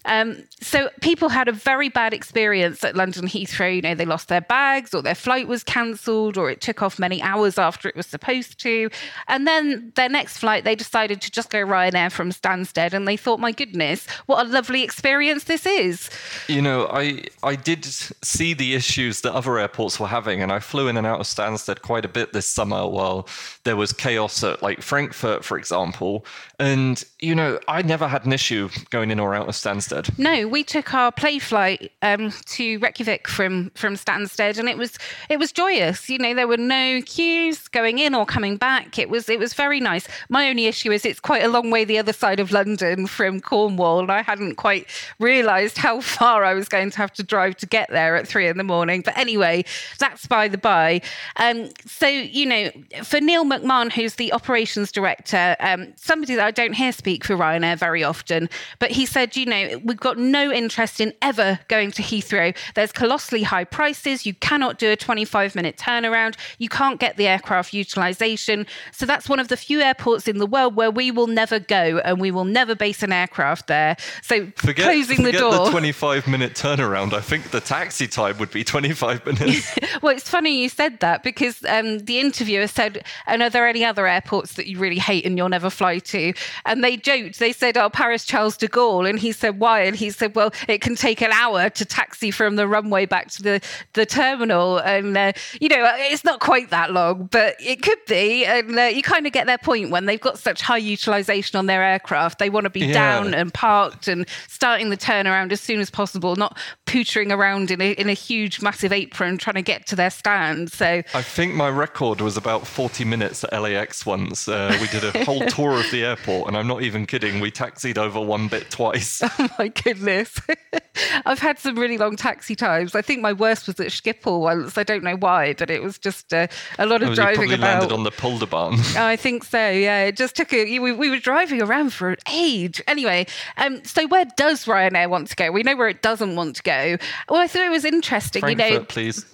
Um, 0.07 0.45
so 0.61 0.89
people 1.01 1.29
had 1.29 1.49
a 1.49 1.53
very 1.53 1.89
bad 1.89 2.15
experience 2.15 2.83
at 2.85 2.97
London 2.97 3.27
Heathrow. 3.27 3.77
You 3.77 3.83
know, 3.83 3.95
they 3.95 4.07
lost 4.07 4.29
their 4.29 4.41
bags, 4.41 4.95
or 4.95 5.03
their 5.03 5.15
flight 5.15 5.49
was 5.49 5.63
cancelled, 5.63 6.39
or 6.39 6.51
it 6.51 6.61
took 6.61 6.83
off 6.83 6.99
many 6.99 7.21
hours 7.21 7.59
after 7.59 7.89
it 7.89 7.97
was 7.97 8.07
supposed 8.07 8.59
to. 8.61 8.89
And 9.29 9.47
then 9.47 9.93
their 9.97 10.09
next 10.09 10.39
flight, 10.39 10.65
they 10.65 10.75
decided 10.75 11.21
to 11.23 11.31
just 11.31 11.51
go 11.51 11.59
Ryanair 11.59 12.11
from 12.11 12.31
Stansted, 12.31 12.93
and 12.93 13.07
they 13.07 13.17
thought, 13.17 13.41
my 13.41 13.53
goodness, 13.53 14.07
what 14.27 14.47
a 14.47 14.49
lovely 14.49 14.83
experience 14.83 15.45
this 15.45 15.67
is. 15.67 16.09
You 16.49 16.63
know, 16.63 16.87
I 16.91 17.25
I 17.43 17.57
did 17.57 17.85
see 17.85 18.55
the 18.55 18.75
issues 18.75 19.23
that 19.23 19.33
other 19.33 19.59
airports 19.59 19.99
were 19.99 20.07
having, 20.07 20.41
and 20.41 20.53
I 20.53 20.61
flew 20.61 20.89
in 20.89 20.97
and 20.97 21.07
out 21.07 21.21
of 21.21 21.27
Stansted 21.27 21.83
quite 21.83 22.05
a 22.05 22.09
bit 22.09 22.33
this 22.33 22.47
summer 22.47 22.87
while 22.87 23.29
there 23.65 23.77
was 23.77 23.93
chaos 23.93 24.43
at 24.45 24.63
like 24.63 24.83
Frankfurt, 24.83 25.45
for 25.45 25.59
example. 25.59 26.25
And 26.61 27.03
you 27.19 27.35
know, 27.35 27.59
I 27.67 27.83
never 27.83 28.07
had 28.07 28.25
an 28.25 28.33
issue 28.33 28.71
going 28.91 29.11
in 29.11 29.19
or 29.19 29.35
out 29.35 29.49
of 29.49 29.55
Stansted 29.55 29.96
Stansted? 29.97 30.19
No, 30.19 30.49
we 30.49 30.65
took 30.65 30.95
our 30.95 31.13
play 31.13 31.39
flight 31.39 31.93
um, 32.03 32.33
to 32.47 32.79
Reykjavik 32.79 33.29
from 33.29 33.71
from 33.71 33.95
Stansted, 33.95 34.59
and 34.59 34.69
it 34.69 34.77
was 34.77 34.99
it 35.29 35.39
was 35.39 35.53
joyous. 35.53 36.09
You 36.09 36.19
know, 36.19 36.35
there 36.35 36.49
were 36.49 36.57
no 36.57 37.01
queues 37.03 37.69
going 37.69 37.99
in 37.99 38.15
or 38.15 38.27
coming 38.27 38.57
back. 38.57 38.99
It 38.99 39.09
was 39.09 39.29
it 39.29 39.39
was 39.39 39.55
very 39.55 39.81
nice. 39.81 40.07
My 40.29 40.49
only 40.49 40.67
issue 40.67 40.91
is 40.91 41.05
it's 41.05 41.21
quite 41.21 41.45
a 41.45 41.49
long 41.49 41.71
way 41.71 41.85
the 41.85 41.99
other 41.99 42.13
side 42.13 42.41
of 42.41 42.53
London 42.53 43.07
from 43.07 43.41
Cornwall, 43.41 44.01
and 44.01 44.11
I 44.11 44.23
hadn't 44.23 44.57
quite 44.57 44.89
realised 45.19 45.79
how 45.79 46.01
far 46.17 46.45
I 46.45 46.55
was 46.55 46.69
going 46.69 46.91
to 46.91 46.97
have 46.99 47.13
to 47.15 47.23
drive 47.23 47.57
to 47.57 47.67
get 47.67 47.89
there 47.91 48.17
at 48.17 48.27
three 48.27 48.49
in 48.49 48.57
the 48.57 48.65
morning. 48.65 49.03
But 49.05 49.17
anyway, 49.17 49.65
that's 49.99 50.27
by 50.27 50.49
the 50.49 50.59
by. 50.59 51.01
Um, 51.37 51.71
so 51.87 52.07
you 52.07 52.47
know, 52.47 52.71
for 53.03 53.21
Neal 53.21 53.45
McMahon, 53.45 53.93
who's 53.93 54.15
the 54.15 54.33
operations 54.33 54.93
director, 54.93 55.57
um, 55.61 55.93
somebody 55.97 56.35
that 56.35 56.47
I 56.47 56.51
don't 56.51 56.75
hear 56.75 56.93
speak 56.93 57.25
for 57.25 57.37
Ryanair 57.37 57.79
very 57.79 58.03
often, 58.05 58.49
but 58.79 58.91
he 58.91 59.07
said, 59.07 59.37
you 59.37 59.47
know, 59.47 59.81
we've 59.87 60.01
got 60.01 60.19
no 60.19 60.51
interest 60.53 61.01
in 61.01 61.15
ever 61.23 61.61
going 61.69 61.93
to 61.93 62.03
Heathrow. 62.03 62.55
There's 62.75 62.93
colossally 62.93 63.45
high 63.45 63.65
prices. 63.65 64.27
You 64.27 64.35
cannot 64.35 64.79
do 64.79 64.91
a 64.91 64.97
25 64.97 65.55
minute 65.55 65.77
turnaround. 65.77 66.37
You 66.59 66.69
can't 66.69 66.99
get 66.99 67.17
the 67.17 67.27
aircraft 67.27 67.73
utilization. 67.73 68.67
So 68.93 69.07
that's 69.07 69.29
one 69.29 69.39
of 69.39 69.49
the 69.49 69.57
few 69.57 69.81
airports 69.81 70.27
in 70.27 70.39
the 70.39 70.47
world 70.47 70.75
where 70.75 70.91
we 70.91 71.11
will 71.11 71.29
never 71.29 71.61
go 71.61 72.01
and 72.05 72.21
we 72.21 72.31
will 72.31 72.45
never 72.45 72.75
base 72.75 73.03
an 73.03 73.13
aircraft 73.13 73.69
there. 73.69 73.97
So 74.23 74.49
Forget, 74.57 74.87
closing 74.87 75.19
forget 75.19 75.35
the 75.35 75.39
door. 75.39 75.67
the 75.67 75.71
25 75.71 76.27
minute 76.27 76.55
turnaround. 76.55 77.13
I 77.13 77.21
think 77.21 77.51
the 77.51 77.61
taxi 77.61 78.09
time 78.09 78.39
would 78.39 78.51
be 78.51 78.65
25 78.65 79.25
minutes. 79.25 79.79
well, 80.03 80.15
it's 80.15 80.29
funny 80.29 80.63
you 80.63 80.69
said 80.69 80.99
that 81.01 81.23
because 81.23 81.65
um, 81.69 82.01
the 82.01 82.19
interviewer 82.19 82.67
said, 82.67 83.05
"And 83.27 83.43
are 83.43 83.51
there 83.51 83.69
any 83.69 83.85
other 83.85 84.07
airports 84.09 84.55
that 84.55 84.67
you 84.67 84.79
really 84.79 84.99
hate 84.99 85.25
and 85.25 85.37
you'll 85.39 85.49
never 85.49 85.71
fly 85.71 86.01
to?" 86.01 86.33
And 86.65 86.83
they 86.83 86.97
joked. 86.97 87.39
They 87.39 87.53
said, 87.53 87.77
"Oh, 87.77 87.89
Paris 87.89 88.25
Charles 88.25 88.57
de 88.57 88.67
Gaulle," 88.67 89.09
and 89.09 89.19
he 89.19 89.33
said, 89.33 89.61
And 89.67 89.97
he 89.97 90.11
said, 90.11 90.35
"Well, 90.35 90.53
it 90.69 90.81
can 90.81 90.95
take 90.97 91.21
an 91.23 91.33
hour 91.33 91.69
to 91.71 91.85
taxi 91.85 92.31
from 92.31 92.57
the 92.57 92.67
runway 92.69 93.07
back 93.07 93.31
to 93.33 93.43
the 93.43 93.61
the 93.95 94.07
terminal, 94.07 94.79
and 94.79 95.17
uh, 95.17 95.33
you 95.61 95.69
know 95.69 95.91
it's 95.97 96.25
not 96.25 96.41
quite 96.41 96.71
that 96.71 96.93
long, 96.93 97.29
but 97.31 97.57
it 97.61 97.83
could 97.83 97.99
be." 98.07 98.45
And 98.45 98.79
uh, 98.79 98.83
you 98.85 99.03
kind 99.03 99.27
of 99.27 99.33
get 99.33 99.47
their 99.47 99.59
point 99.59 99.91
when 99.91 100.07
they've 100.07 100.21
got 100.21 100.39
such 100.39 100.63
high 100.63 100.77
utilization 100.79 101.59
on 101.59 101.67
their 101.67 101.83
aircraft, 101.83 102.39
they 102.39 102.51
want 102.51 102.65
to 102.65 102.71
be 102.71 102.81
Yeah. 102.87 102.93
down 102.93 103.35
and 103.35 103.53
parked 103.53 104.09
and 104.09 104.27
starting 104.49 104.91
the 104.91 104.97
turnaround 104.97 105.53
as 105.53 105.61
soon 105.61 105.81
as 105.81 105.91
possible, 105.91 106.37
not 106.37 106.57
pootering 106.87 107.33
around 107.33 107.71
in 107.71 107.81
a 107.81 107.93
in 107.93 108.09
a 108.09 108.13
huge 108.15 108.63
massive 108.63 108.93
apron 108.93 109.39
trying 109.39 109.55
to 109.55 109.63
get 109.63 109.87
to 109.89 109.97
their 109.97 110.11
stand. 110.11 110.71
So 110.73 111.03
I 111.15 111.23
think 111.23 111.55
my 111.55 111.69
record 111.69 112.21
was 112.21 112.37
about 112.37 112.67
40 112.67 113.05
minutes 113.05 113.45
at 113.45 113.53
LAX 113.61 114.05
once. 114.07 114.49
Uh, 114.49 114.77
we 114.81 114.87
did 114.89 115.05
a 115.05 115.25
whole 115.25 115.41
tour 115.47 115.79
of 115.81 115.91
the 115.91 116.05
airport, 116.05 116.49
and 116.49 116.57
I'm 116.57 116.67
not 116.67 116.83
even 116.83 117.07
kidding. 117.07 117.41
We 117.41 117.51
taxied 117.51 117.99
over 117.99 118.21
one 118.21 118.49
bit 118.49 118.71
twice. 118.71 119.23
Oh 119.56 119.56
my 119.59 119.69
goodness. 119.69 120.41
I've 121.27 121.39
had 121.39 121.59
some 121.59 121.77
really 121.79 121.99
long 121.99 122.17
taxi 122.17 122.55
times. 122.55 122.95
I 122.95 123.03
think 123.03 123.21
my 123.21 123.33
worst 123.33 123.67
was 123.67 123.79
at 123.81 123.89
Schiphol 123.89 124.41
once. 124.41 124.79
I 124.79 124.83
don't 124.83 125.03
know 125.05 125.17
why, 125.17 125.55
but 125.55 125.71
it 125.71 125.83
was 125.83 125.99
just 125.99 126.33
uh, 126.33 126.47
a 126.79 126.87
lot 126.87 127.03
of 127.03 127.09
Oh, 127.09 127.11
you 127.11 127.17
driving 127.17 127.37
probably 127.37 127.55
about. 127.55 127.81
landed 127.81 127.93
on 127.93 128.03
the 128.03 128.11
Polderbaan. 128.11 128.97
I 128.97 129.17
think 129.17 129.45
so. 129.45 129.71
Yeah, 129.71 130.05
it 130.05 130.17
just 130.17 130.37
took 130.37 130.53
a. 130.53 130.79
We, 130.79 130.93
we 130.93 131.11
were 131.11 131.19
driving 131.19 131.63
around 131.63 131.93
for 131.93 132.11
an 132.11 132.17
age. 132.33 132.83
Anyway, 132.89 133.27
um, 133.57 133.85
so 133.85 134.07
where 134.07 134.25
does 134.37 134.65
Ryanair 134.65 135.09
want 135.09 135.29
to 135.29 135.37
go? 135.37 135.51
We 135.53 135.63
know 135.63 135.77
where 135.77 135.89
it 135.89 136.03
doesn't 136.03 136.35
want 136.35 136.57
to 136.57 136.63
go. 136.63 136.97
Well, 137.29 137.41
I 137.41 137.47
thought 137.47 137.63
it 137.63 137.71
was 137.71 137.85
interesting. 137.85 138.41
Frankfurt, 138.41 138.71
you 138.71 138.79
know, 138.79 138.85
please. 138.85 139.25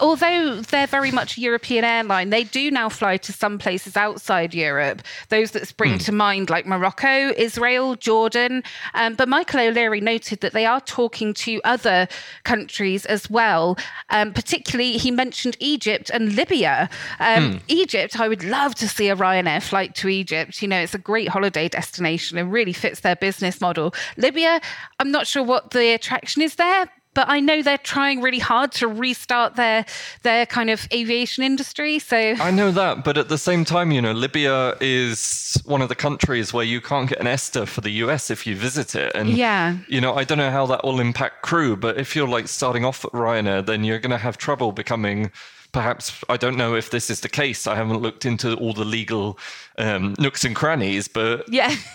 although 0.00 0.60
they're 0.62 0.86
very 0.86 1.10
much 1.10 1.36
a 1.36 1.40
European 1.40 1.84
airline, 1.84 2.30
they 2.30 2.44
do 2.44 2.70
now 2.70 2.88
fly 2.88 3.16
to 3.18 3.32
some 3.32 3.58
places 3.58 3.96
outside 3.96 4.54
Europe. 4.54 5.02
Those 5.28 5.52
that 5.52 5.66
spring 5.68 5.98
to 5.98 6.12
mind, 6.12 6.50
like 6.50 6.66
Morocco, 6.66 7.32
Israel, 7.36 7.94
Jordan. 7.96 8.62
Um, 8.98 9.14
but 9.14 9.28
Michael 9.28 9.60
O'Leary 9.60 10.00
noted 10.00 10.40
that 10.40 10.52
they 10.52 10.66
are 10.66 10.80
talking 10.80 11.32
to 11.34 11.60
other 11.64 12.08
countries 12.44 13.06
as 13.06 13.30
well. 13.30 13.78
Um, 14.10 14.32
particularly, 14.34 14.98
he 14.98 15.10
mentioned 15.10 15.56
Egypt 15.60 16.10
and 16.12 16.34
Libya. 16.34 16.90
Um, 17.20 17.60
Egypt, 17.68 18.20
I 18.20 18.28
would 18.28 18.44
love 18.44 18.74
to 18.76 18.88
see 18.88 19.08
a 19.08 19.16
Ryanair 19.16 19.62
flight 19.62 19.94
to 19.96 20.08
Egypt. 20.08 20.60
You 20.60 20.68
know, 20.68 20.80
it's 20.80 20.94
a 20.94 20.98
great 20.98 21.28
holiday 21.28 21.68
destination 21.68 22.36
and 22.36 22.52
really 22.52 22.72
fits 22.72 23.00
their 23.00 23.16
business 23.16 23.60
model. 23.60 23.94
Libya, 24.16 24.60
I'm 24.98 25.10
not 25.10 25.26
sure 25.26 25.42
what 25.42 25.70
the 25.70 25.94
attraction 25.94 26.42
is 26.42 26.56
there, 26.56 26.90
but 27.18 27.28
I 27.28 27.40
know 27.40 27.62
they're 27.62 27.78
trying 27.78 28.22
really 28.22 28.38
hard 28.38 28.70
to 28.74 28.86
restart 28.86 29.56
their 29.56 29.84
their 30.22 30.46
kind 30.46 30.70
of 30.70 30.86
aviation 30.92 31.42
industry. 31.42 31.98
So 31.98 32.16
I 32.16 32.52
know 32.52 32.70
that, 32.70 33.02
but 33.02 33.18
at 33.18 33.28
the 33.28 33.38
same 33.38 33.64
time, 33.64 33.90
you 33.90 34.00
know, 34.00 34.12
Libya 34.12 34.76
is 34.80 35.60
one 35.64 35.82
of 35.82 35.88
the 35.88 35.96
countries 35.96 36.52
where 36.52 36.64
you 36.64 36.80
can't 36.80 37.08
get 37.08 37.18
an 37.18 37.26
ESTA 37.26 37.66
for 37.66 37.80
the 37.80 37.90
US 38.04 38.30
if 38.30 38.46
you 38.46 38.54
visit 38.54 38.94
it. 38.94 39.10
And, 39.16 39.30
Yeah. 39.30 39.78
you 39.88 40.00
know, 40.00 40.14
I 40.14 40.22
don't 40.22 40.38
know 40.38 40.52
how 40.52 40.66
that 40.66 40.84
will 40.84 41.00
impact 41.00 41.42
crew, 41.42 41.76
but 41.76 41.98
if 41.98 42.14
you're 42.14 42.28
like 42.28 42.46
starting 42.46 42.84
off 42.84 43.04
at 43.04 43.10
Ryanair, 43.10 43.66
then 43.66 43.82
you're 43.82 43.98
going 43.98 44.12
to 44.12 44.18
have 44.18 44.38
trouble 44.38 44.70
becoming. 44.70 45.32
Perhaps 45.72 46.24
I 46.28 46.36
don't 46.38 46.56
know 46.56 46.74
if 46.74 46.90
this 46.90 47.10
is 47.10 47.20
the 47.20 47.28
case. 47.28 47.66
I 47.66 47.74
haven't 47.74 48.00
looked 48.00 48.24
into 48.24 48.54
all 48.54 48.72
the 48.72 48.86
legal 48.86 49.38
um, 49.78 50.14
nooks 50.18 50.44
and 50.44 50.56
crannies, 50.56 51.08
but 51.08 51.46
yeah, 51.48 51.74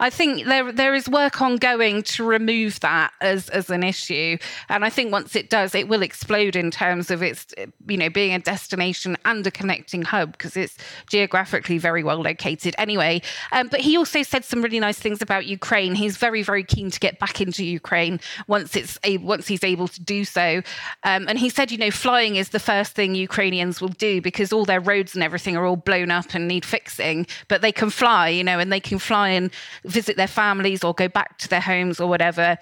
I 0.00 0.10
think 0.10 0.46
there 0.46 0.72
there 0.72 0.94
is 0.94 1.08
work 1.08 1.40
ongoing 1.40 2.02
to 2.02 2.24
remove 2.24 2.80
that 2.80 3.12
as 3.20 3.48
as 3.50 3.70
an 3.70 3.82
issue, 3.82 4.36
and 4.68 4.84
I 4.84 4.90
think 4.90 5.12
once 5.12 5.36
it 5.36 5.48
does, 5.48 5.74
it 5.74 5.88
will 5.88 6.02
explode 6.02 6.56
in 6.56 6.70
terms 6.70 7.10
of 7.10 7.22
its 7.22 7.46
you 7.86 7.96
know 7.96 8.10
being 8.10 8.34
a 8.34 8.40
destination 8.40 9.16
and 9.24 9.46
a 9.46 9.50
connecting 9.50 10.02
hub 10.02 10.32
because 10.32 10.56
it's 10.56 10.76
geographically 11.08 11.78
very 11.78 12.02
well 12.02 12.20
located. 12.20 12.74
Anyway, 12.78 13.22
um, 13.52 13.68
but 13.68 13.80
he 13.80 13.96
also 13.96 14.22
said 14.24 14.44
some 14.44 14.60
really 14.60 14.80
nice 14.80 14.98
things 14.98 15.22
about 15.22 15.46
Ukraine. 15.46 15.94
He's 15.94 16.16
very 16.16 16.42
very 16.42 16.64
keen 16.64 16.90
to 16.90 16.98
get 16.98 17.18
back 17.20 17.40
into 17.40 17.64
Ukraine 17.64 18.18
once 18.48 18.74
it's 18.74 18.98
a, 19.04 19.18
once 19.18 19.46
he's 19.46 19.64
able 19.64 19.88
to 19.88 20.00
do 20.02 20.24
so, 20.24 20.62
um, 21.04 21.26
and 21.28 21.38
he 21.38 21.48
said 21.48 21.70
you 21.70 21.78
know 21.78 21.90
flying 21.90 22.36
is 22.36 22.50
the 22.50 22.60
first 22.60 22.87
thing 22.94 23.14
Ukrainians 23.14 23.80
will 23.80 23.88
do 23.88 24.20
because 24.20 24.52
all 24.52 24.64
their 24.64 24.80
roads 24.80 25.14
and 25.14 25.22
everything 25.22 25.56
are 25.56 25.64
all 25.66 25.76
blown 25.76 26.10
up 26.10 26.34
and 26.34 26.48
need 26.48 26.64
fixing, 26.64 27.26
but 27.48 27.62
they 27.62 27.72
can 27.72 27.90
fly, 27.90 28.28
you 28.28 28.44
know, 28.44 28.58
and 28.58 28.72
they 28.72 28.80
can 28.80 28.98
fly 28.98 29.28
and 29.28 29.50
visit 29.84 30.16
their 30.16 30.26
families 30.26 30.82
or 30.82 30.94
go 30.94 31.08
back 31.08 31.38
to 31.38 31.48
their 31.48 31.60
homes 31.60 32.00
or 32.00 32.08
whatever. 32.08 32.58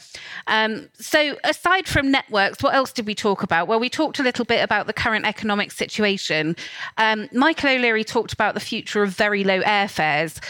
Um, 0.46 0.88
so, 0.94 1.36
aside 1.44 1.86
from 1.86 2.10
networks, 2.10 2.62
what 2.62 2.74
else 2.74 2.92
did 2.92 3.06
we 3.06 3.14
talk 3.14 3.42
about? 3.42 3.68
Well, 3.68 3.80
we 3.80 3.88
talked 3.88 4.18
a 4.18 4.22
little 4.22 4.44
bit 4.44 4.62
about 4.62 4.86
the 4.86 4.92
current 4.92 5.26
economic 5.26 5.70
situation. 5.70 6.56
Um, 6.98 7.28
Michael 7.32 7.70
O'Leary 7.70 8.04
talked 8.04 8.32
about 8.32 8.54
the 8.54 8.60
future 8.60 9.02
of 9.02 9.10
very 9.10 9.44
low 9.44 9.60
airfares, 9.62 10.42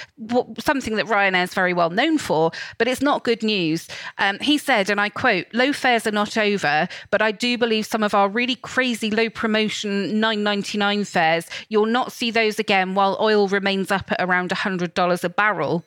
something 0.59 0.97
that 0.97 1.07
Ryanair 1.07 1.45
is 1.45 1.55
very 1.55 1.75
well 1.75 1.91
known 1.91 2.19
for, 2.19 2.51
but 2.79 2.89
it's 2.89 3.03
not 3.03 3.25
good 3.25 3.43
news. 3.43 3.89
Um, 4.19 4.39
he 4.41 4.59
said, 4.59 4.91
and 4.91 5.01
I 5.01 5.09
quote, 5.09 5.47
low 5.53 5.73
fares 5.73 6.07
are 6.07 6.13
not 6.13 6.37
over, 6.37 6.89
but 7.11 7.23
I 7.23 7.33
do 7.33 7.59
believe 7.59 7.87
some 7.87 8.03
of 8.03 8.15
our 8.15 8.29
really 8.29 8.57
crazy 8.57 9.11
low 9.11 9.29
promotion 9.31 9.66
9.99 9.69 11.07
fares, 11.07 11.47
you'll 11.69 11.87
not 11.87 12.13
see 12.13 12.31
those 12.31 12.59
again 12.59 12.95
while 12.95 13.17
oil 13.21 13.49
remains 13.49 13.91
up 13.91 14.11
at 14.13 14.21
around 14.21 14.51
$100 14.51 15.25
a 15.25 15.29
barrel. 15.29 15.85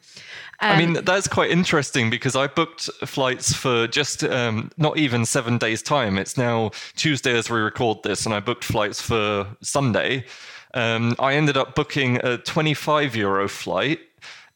I 0.62 0.78
mean, 0.78 1.06
that's 1.06 1.28
quite 1.28 1.52
interesting 1.52 2.10
because 2.10 2.36
I 2.36 2.48
booked 2.48 2.89
flights 3.06 3.54
for 3.54 3.88
just 3.88 4.24
um, 4.26 4.72
not 4.78 4.98
even 4.98 5.26
seven 5.26 5.58
days' 5.58 5.82
time. 5.82 6.18
It's 6.18 6.38
now 6.38 6.72
Tuesday 6.96 7.38
as 7.38 7.50
we 7.50 7.60
record 7.60 8.04
this, 8.04 8.26
and 8.26 8.36
I 8.36 8.42
booked 8.42 8.65
flights 8.65 9.02
for 9.02 9.48
Sunday. 9.62 10.26
Um, 10.74 11.15
I 11.18 11.36
ended 11.36 11.56
up 11.56 11.76
booking 11.76 12.18
a 12.24 12.38
25 12.38 13.15
euro 13.15 13.48
flight. 13.48 14.02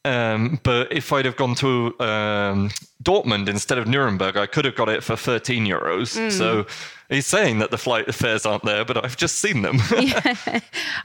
Um, 0.06 0.60
but 0.62 0.92
if 0.92 1.12
I'd 1.14 1.24
have 1.24 1.36
gone 1.36 1.54
to 1.56 1.98
um, 1.98 2.70
Dortmund 3.02 3.48
instead 3.48 3.78
of 3.78 3.88
Nuremberg, 3.88 4.36
I 4.36 4.46
could 4.46 4.66
have 4.66 4.74
got 4.74 4.90
it 4.90 5.02
for 5.02 5.16
13 5.16 5.64
euros. 5.64 6.30
So 6.30 6.66
he's 7.08 7.26
saying 7.26 7.58
that 7.58 7.70
the 7.70 7.78
flight 7.78 8.12
fares 8.14 8.46
aren't 8.46 8.64
there, 8.64 8.84
but 8.84 9.04
I've 9.04 9.16
just 9.16 9.36
seen 9.36 9.62
them. 9.62 9.76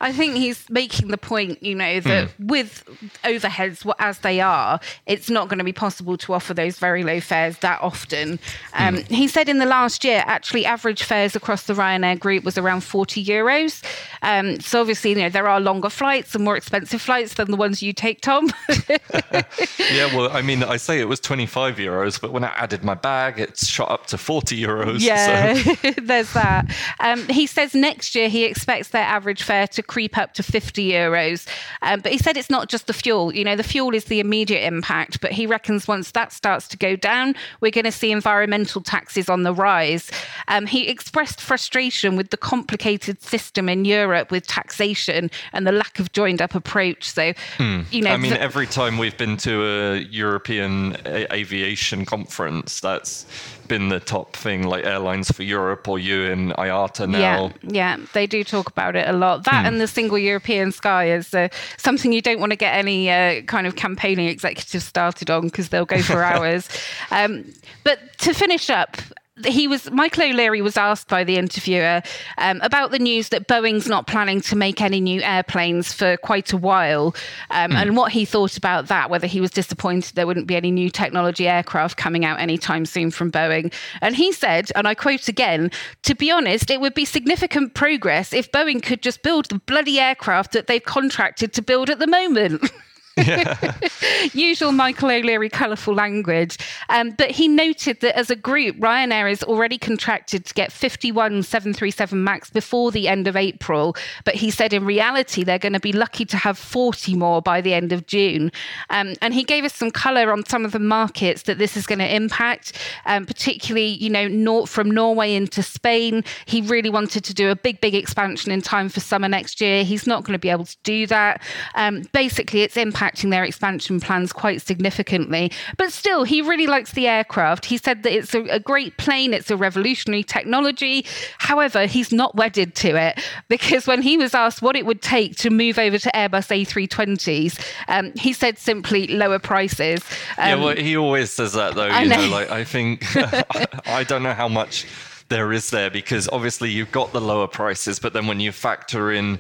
I 0.02 0.12
think 0.12 0.36
he's 0.36 0.70
making 0.70 1.10
the 1.10 1.18
point, 1.18 1.62
you 1.62 1.76
know, 1.76 2.00
that 2.02 2.30
with 2.40 2.84
overheads 3.24 3.92
as 4.00 4.20
they 4.20 4.42
are, 4.42 4.80
it's 5.06 5.30
not 5.30 5.50
going 5.50 5.60
to 5.60 5.64
be 5.64 5.74
possible 5.74 6.18
to 6.18 6.34
offer 6.34 6.54
those 6.54 6.80
very 6.80 7.04
low 7.04 7.20
fares 7.20 7.58
that 7.60 7.82
often. 7.82 8.40
Um, 8.74 8.98
He 9.10 9.28
said 9.28 9.50
in 9.50 9.58
the 9.60 9.66
last 9.66 10.04
year, 10.04 10.24
actually, 10.26 10.66
average 10.66 11.04
fares 11.04 11.36
across 11.36 11.64
the 11.64 11.74
Ryanair 11.74 12.20
group 12.20 12.44
was 12.44 12.58
around 12.58 12.82
40 12.82 13.24
euros. 13.24 13.84
Um, 14.22 14.60
so 14.60 14.82
obviously, 14.82 15.12
you 15.12 15.16
know, 15.18 15.30
there 15.30 15.48
are 15.48 15.60
longer 15.60 15.90
flights 15.90 16.36
and 16.36 16.44
more 16.44 16.58
expensive 16.58 17.02
flights 17.02 17.36
than 17.36 17.52
the 17.52 17.58
ones 17.58 17.82
you 17.82 17.94
take, 17.94 18.22
Tom. 18.22 18.50
yeah, 18.90 20.16
well, 20.16 20.30
I 20.32 20.42
mean, 20.42 20.64
I 20.64 20.78
say 20.78 21.00
it 21.00 21.08
was 21.08 21.20
25 21.20 21.78
euros, 21.78 22.20
but 22.20 22.32
when 22.32 22.44
I 22.44 22.50
added 22.56 22.84
my 22.84 22.94
bag, 22.94 23.40
it's 23.40 23.68
shot 23.68 23.92
up 23.92 24.08
to 24.08 24.18
40 24.18 24.60
euros. 24.60 25.00
Yeah. 25.02 25.54
So 25.54 25.89
there's 26.02 26.34
that. 26.34 26.74
Um, 27.00 27.28
he 27.28 27.48
says 27.48 27.74
next 27.74 28.16
year 28.16 28.30
he 28.30 28.44
expects 28.44 28.90
their 28.90 29.04
average 29.04 29.44
fare 29.44 29.68
to 29.68 29.84
creep 29.84 30.18
up 30.18 30.34
to 30.36 30.44
50 30.44 30.92
euros. 30.92 31.48
Um, 31.82 32.02
but 32.02 32.12
he 32.12 32.18
said 32.18 32.38
it's 32.38 32.50
not 32.50 32.70
just 32.70 32.88
the 32.88 32.94
fuel. 32.94 33.34
You 33.34 33.44
know, 33.44 33.56
the 33.56 33.64
fuel 33.64 33.94
is 33.94 34.06
the 34.06 34.20
immediate 34.20 34.66
impact, 34.66 35.22
but 35.22 35.32
he 35.32 35.46
reckons 35.46 35.88
once 35.88 36.12
that 36.12 36.34
starts 36.34 36.68
to 36.70 36.78
go 36.78 36.96
down, 36.96 37.36
we're 37.62 37.72
going 37.72 37.86
to 37.86 37.92
see 37.92 38.12
environmental 38.12 38.82
taxes 38.82 39.30
on 39.30 39.44
the 39.44 39.54
rise. 39.54 40.12
Um, 40.48 40.66
he 40.66 40.88
expressed 40.88 41.42
frustration 41.42 42.16
with 42.16 42.30
the 42.30 42.38
complicated 42.38 43.22
system 43.22 43.70
in 43.70 43.86
Europe 43.86 44.32
with 44.32 44.48
taxation 44.48 45.30
and 45.54 45.66
the 45.66 45.72
lack 45.72 46.00
of 46.00 46.12
joined 46.12 46.42
up 46.42 46.56
approach. 46.56 47.10
So, 47.10 47.34
mm. 47.58 47.92
you 47.92 48.02
know, 48.02 48.12
I 48.12 48.18
mean, 48.18 48.34
every 48.34 48.68
time 48.68 48.98
we've 48.98 49.18
been 49.18 49.38
to 49.38 49.66
a 49.66 49.98
European 50.00 50.98
aviation 51.06 52.06
conference, 52.06 52.80
that's 52.80 53.26
been 53.70 53.88
the 53.88 54.02
top 54.02 54.36
thing, 54.36 54.64
like 54.64 54.84
Airlines 54.84 55.32
for 55.32 55.44
Europe 55.44 55.88
or 55.88 55.98
you 55.98 56.24
in 56.24 56.50
IATA 56.50 57.08
now. 57.08 57.20
Yeah, 57.20 57.52
yeah, 57.64 57.98
they 58.14 58.28
do 58.28 58.44
talk 58.44 58.70
about 58.70 58.98
it 58.98 59.08
a 59.08 59.14
lot. 59.14 59.46
That 59.46 59.62
hmm. 59.62 59.68
and 59.68 59.82
the 59.82 59.88
single 59.88 60.18
European 60.18 60.74
sky 60.74 61.12
is 61.12 61.34
uh, 61.34 61.48
something 61.78 62.12
you 62.12 62.22
don't 62.22 62.40
want 62.42 62.52
to 62.52 62.58
get 62.58 62.76
any 62.76 63.10
uh, 63.10 63.42
kind 63.44 63.66
of 63.66 63.78
campaigning 63.78 64.28
executives 64.28 64.84
started 64.84 65.30
on 65.30 65.44
because 65.44 65.70
they'll 65.70 65.86
go 65.86 66.02
for 66.02 66.22
hours. 66.32 66.68
Um, 67.12 67.46
but 67.86 68.18
to 68.20 68.34
finish 68.34 68.70
up, 68.70 68.98
he 69.46 69.68
was 69.68 69.90
Michael 69.92 70.24
O'Leary 70.24 70.62
was 70.62 70.78
asked 70.78 71.08
by 71.08 71.24
the 71.24 71.38
interviewer 71.38 72.02
um, 72.38 72.60
about 72.62 72.92
the 72.92 73.00
news 73.00 73.30
that 73.30 73.48
Boeing's 73.48 73.88
not 73.88 74.08
planning 74.08 74.42
to 74.42 74.56
make 74.56 74.82
any 74.82 75.00
new 75.00 75.22
airplanes 75.22 75.94
for 75.94 76.18
quite 76.18 76.54
a 76.54 76.58
while, 76.58 77.16
um, 77.52 77.72
mm. 77.72 77.82
and 77.82 77.98
what 77.98 78.12
he 78.12 78.26
thought 78.26 78.58
about 78.58 78.88
that. 78.88 79.10
Whether 79.10 79.28
he 79.28 79.42
was 79.42 79.52
disappointed 79.52 80.16
there 80.16 80.28
wouldn't 80.28 80.48
be 80.48 80.56
any 80.56 80.72
new 80.72 80.90
technology 80.90 81.48
aircraft 81.48 81.98
coming 81.98 82.26
out 82.26 82.40
anytime 82.40 82.86
soon 82.86 83.12
from 83.12 83.32
Boeing, 83.32 83.74
and 84.02 84.16
he 84.16 84.32
said, 84.32 84.72
and 84.76 84.88
I 84.88 84.96
quote 84.96 85.28
again: 85.28 85.72
"To 86.04 86.16
be 86.16 86.32
honest, 86.32 86.70
it 86.70 86.82
would 86.82 86.94
be 86.94 87.06
significant 87.06 87.74
progress 87.74 88.34
if 88.34 88.52
Boeing 88.52 88.82
could 88.84 89.02
just 89.02 89.24
build 89.24 89.46
the 89.50 89.60
bloody 89.60 90.00
aircraft 90.00 90.52
that 90.54 90.68
they've 90.68 90.84
contracted 90.84 91.54
to 91.54 91.62
build 91.62 91.90
at 91.90 92.00
the 92.00 92.08
moment." 92.08 92.70
Usual 94.34 94.72
Michael 94.72 95.12
O'Leary 95.12 95.50
colourful 95.50 95.94
language. 95.94 96.58
Um, 96.90 97.12
but 97.12 97.32
he 97.32 97.48
noted 97.48 98.00
that 98.02 98.18
as 98.18 98.30
a 98.30 98.36
group, 98.36 98.78
Ryanair 98.78 99.32
is 99.32 99.44
already 99.44 99.78
contracted 99.78 100.46
to 100.46 100.54
get 100.54 100.72
51 100.72 101.44
737 101.44 102.24
MAX 102.24 102.50
before 102.50 102.92
the 102.92 103.08
end 103.08 103.28
of 103.28 103.36
April. 103.36 103.96
But 104.26 104.36
he 104.36 104.52
said 104.52 104.74
in 104.74 104.86
reality, 104.86 105.44
they're 105.44 105.60
going 105.60 105.74
to 105.74 105.80
be 105.80 105.94
lucky 105.94 106.26
to 106.26 106.38
have 106.38 106.58
40 106.58 107.16
more 107.16 107.42
by 107.42 107.62
the 107.62 107.74
end 107.74 107.92
of 107.92 108.06
June. 108.06 108.52
Um, 108.90 109.14
and 109.22 109.34
he 109.34 109.44
gave 109.44 109.64
us 109.64 109.74
some 109.74 109.92
colour 109.92 110.32
on 110.32 110.46
some 110.46 110.66
of 110.66 110.72
the 110.72 110.80
markets 110.80 111.44
that 111.44 111.58
this 111.58 111.76
is 111.76 111.86
going 111.86 112.00
to 112.00 112.16
impact, 112.16 112.74
um, 113.06 113.26
particularly, 113.26 113.88
you 113.88 114.10
know, 114.10 114.28
nor- 114.28 114.68
from 114.68 114.92
Norway 114.92 115.34
into 115.34 115.64
Spain. 115.64 116.24
He 116.46 116.62
really 116.62 116.90
wanted 116.90 117.24
to 117.26 117.34
do 117.34 117.50
a 117.50 117.56
big, 117.56 117.82
big 117.82 117.96
expansion 117.96 118.52
in 118.52 118.62
time 118.62 118.90
for 118.90 119.00
summer 119.00 119.28
next 119.28 119.62
year. 119.62 119.84
He's 119.84 120.08
not 120.08 120.24
going 120.24 120.34
to 120.34 120.40
be 120.40 120.50
able 120.50 120.66
to 120.66 120.78
do 120.84 121.08
that. 121.08 121.42
Um, 121.76 122.04
basically, 122.14 122.62
its 122.62 122.78
impact 122.78 123.09
impacting 123.10 123.32
their 123.32 123.44
expansion 123.44 124.00
plans 124.00 124.34
quite 124.34 124.62
significantly. 124.62 125.52
But 125.78 125.92
still, 125.92 126.24
he 126.24 126.42
really 126.42 126.68
likes 126.68 126.92
the 126.92 127.08
aircraft. 127.08 127.66
He 127.66 127.78
said 127.78 128.04
that 128.04 128.14
it's 128.14 128.34
a, 128.34 128.42
a 128.46 128.60
great 128.60 128.98
plane, 128.98 129.34
it's 129.34 129.52
a 129.52 129.58
revolutionary 129.58 130.24
technology. 130.24 131.06
However, 131.38 131.86
he's 131.86 132.12
not 132.12 132.36
wedded 132.36 132.76
to 132.76 132.96
it 132.96 133.22
because 133.48 133.88
when 133.88 134.02
he 134.02 134.18
was 134.18 134.34
asked 134.34 134.62
what 134.62 134.76
it 134.76 134.86
would 134.86 135.02
take 135.02 135.36
to 135.38 135.50
move 135.50 135.80
over 135.80 135.98
to 135.98 136.10
Airbus 136.14 136.66
A320s, 136.66 137.60
um, 137.88 138.12
he 138.16 138.34
said 138.34 138.58
simply 138.58 139.08
lower 139.08 139.40
prices. 139.40 140.02
Um, 140.38 140.48
yeah, 140.48 140.56
well, 140.56 140.76
he 140.76 140.98
always 140.98 141.32
says 141.32 141.54
that 141.54 141.76
though. 141.76 141.88
You 141.88 142.10
know, 142.10 142.28
like 142.30 142.50
I 142.50 142.64
think 142.64 143.06
I 143.88 144.04
don't 144.04 144.24
know 144.24 144.34
how 144.34 144.48
much 144.48 144.86
there 145.30 145.54
is 145.54 145.70
there 145.70 145.92
because 145.92 146.28
obviously 146.30 146.72
you've 146.72 146.92
got 146.92 147.14
the 147.14 147.22
lower 147.22 147.48
prices, 147.48 148.00
but 148.00 148.14
then 148.14 148.28
when 148.28 148.40
you 148.40 148.52
factor 148.52 149.12
in 149.12 149.40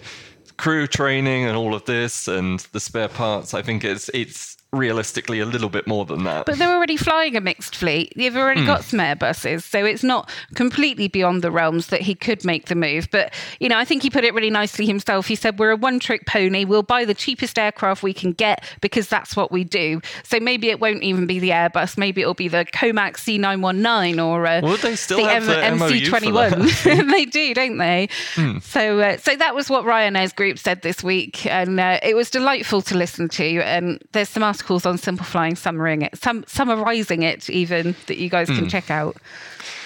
crew 0.60 0.86
training 0.88 1.45
and 1.45 1.56
all 1.56 1.74
of 1.74 1.86
this 1.86 2.28
and 2.28 2.60
the 2.74 2.80
spare 2.80 3.08
parts, 3.08 3.54
I 3.54 3.62
think 3.62 3.84
it's 3.84 4.10
it's 4.13 4.58
realistically 4.72 5.40
a 5.40 5.46
little 5.46 5.70
bit 5.70 5.88
more 5.88 6.06
than 6.06 6.24
that. 6.26 6.46
But 6.46 6.58
they're 6.58 6.74
already 6.74 6.98
flying 6.98 7.36
a 7.36 7.42
mixed 7.42 7.76
fleet. 7.76 8.14
They've 8.16 8.36
already 8.36 8.62
mm. 8.62 8.68
got 8.68 8.84
some 8.84 9.00
Airbuses, 9.00 9.64
so 9.64 9.84
it's 9.84 10.04
not 10.04 10.30
completely 10.54 11.08
beyond 11.08 11.42
the 11.42 11.52
realms 11.52 11.88
that 11.88 12.02
he 12.02 12.14
could 12.14 12.46
make 12.46 12.68
the 12.68 12.76
move. 12.76 13.10
But 13.12 13.34
you 13.60 13.68
know, 13.70 13.78
I 13.78 13.86
think 13.86 14.04
he 14.04 14.10
put 14.10 14.24
it 14.24 14.34
really 14.34 14.52
nicely 14.52 14.86
himself. 14.86 15.28
He 15.28 15.36
said, 15.36 15.58
"We're 15.58 15.72
a 15.72 15.76
one-trick 15.76 16.26
pony. 16.28 16.66
We'll 16.66 16.84
buy 16.84 17.06
the 17.06 17.14
cheapest 17.14 17.58
aircraft 17.58 18.04
we 18.04 18.14
can 18.14 18.34
get 18.34 18.64
because 18.82 19.08
that's 19.08 19.36
what 19.36 19.52
we 19.52 19.64
do." 19.64 20.02
So 20.24 20.40
maybe 20.40 20.70
it 20.70 20.80
won't 20.80 21.04
even 21.04 21.26
be 21.26 21.40
the 21.40 21.50
Airbus. 21.50 21.98
Maybe 21.98 22.22
it'll 22.22 22.34
be 22.36 22.48
the 22.48 22.66
Comac 22.66 23.14
C919 23.14 24.24
or 24.24 24.46
uh, 24.46 24.62
well, 24.62 24.78
they 24.78 24.96
still 24.96 25.18
the 25.18 25.30
have 25.30 25.50
M- 25.50 25.80
the 25.80 25.86
MC21. 25.86 27.12
they 27.12 27.26
do, 27.26 27.54
don't 27.54 27.78
they? 27.78 28.08
Mm. 28.36 28.62
So, 28.62 29.00
uh, 29.00 29.18
so 29.18 29.36
that 29.36 29.56
was 29.56 29.70
what 29.70 29.86
Ryanair's 29.86 30.34
group 30.34 30.60
said 30.60 30.84
this 30.84 31.04
week, 31.04 31.46
and 31.48 31.80
uh, 31.80 32.00
it 32.04 32.16
was 32.16 32.30
delightful 32.30 32.82
to 32.84 32.96
listen 32.96 33.30
to. 33.30 33.64
And 33.64 34.04
there's 34.12 34.30
some 34.30 34.44
articles 34.60 34.86
on 34.86 34.98
Simple 34.98 35.26
Flying, 35.26 35.56
summarizing 35.56 36.02
it, 36.02 36.17
sum, 36.17 36.43
summarizing 36.45 37.24
it 37.24 37.50
even 37.50 37.95
that 38.08 38.17
you 38.17 38.30
guys 38.30 38.48
can 38.48 38.65
mm. 38.65 38.69
check 38.69 38.91
out. 38.91 39.15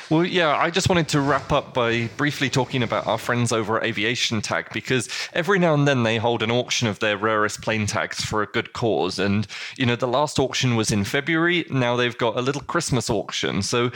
Well, 0.10 0.26
yeah, 0.26 0.56
I 0.56 0.72
just 0.72 0.90
wanted 0.90 1.08
to 1.10 1.22
wrap 1.22 1.52
up 1.52 1.74
by 1.74 2.08
briefly 2.18 2.50
talking 2.50 2.82
about 2.82 3.06
our 3.06 3.20
friends 3.20 3.52
over 3.52 3.78
at 3.78 3.84
Aviation 3.84 4.42
Tag 4.42 4.68
because 4.74 5.10
every 5.34 5.60
now 5.60 5.76
and 5.76 5.88
then 5.88 6.04
they 6.04 6.18
hold 6.18 6.42
an 6.42 6.52
auction 6.52 6.88
of 6.88 7.00
their 7.00 7.18
rarest 7.18 7.62
plane 7.62 7.86
tags 7.86 8.24
for 8.24 8.42
a 8.42 8.48
good 8.48 8.74
cause. 8.74 9.20
And, 9.20 9.48
you 9.78 9.86
know, 9.86 9.96
the 9.96 10.08
last 10.08 10.40
auction 10.40 10.76
was 10.76 10.92
in 10.92 11.04
February. 11.04 11.66
Now 11.70 11.96
they've 11.96 12.18
got 12.18 12.36
a 12.36 12.42
little 12.42 12.62
Christmas 12.62 13.10
auction. 13.10 13.62
So 13.62 13.92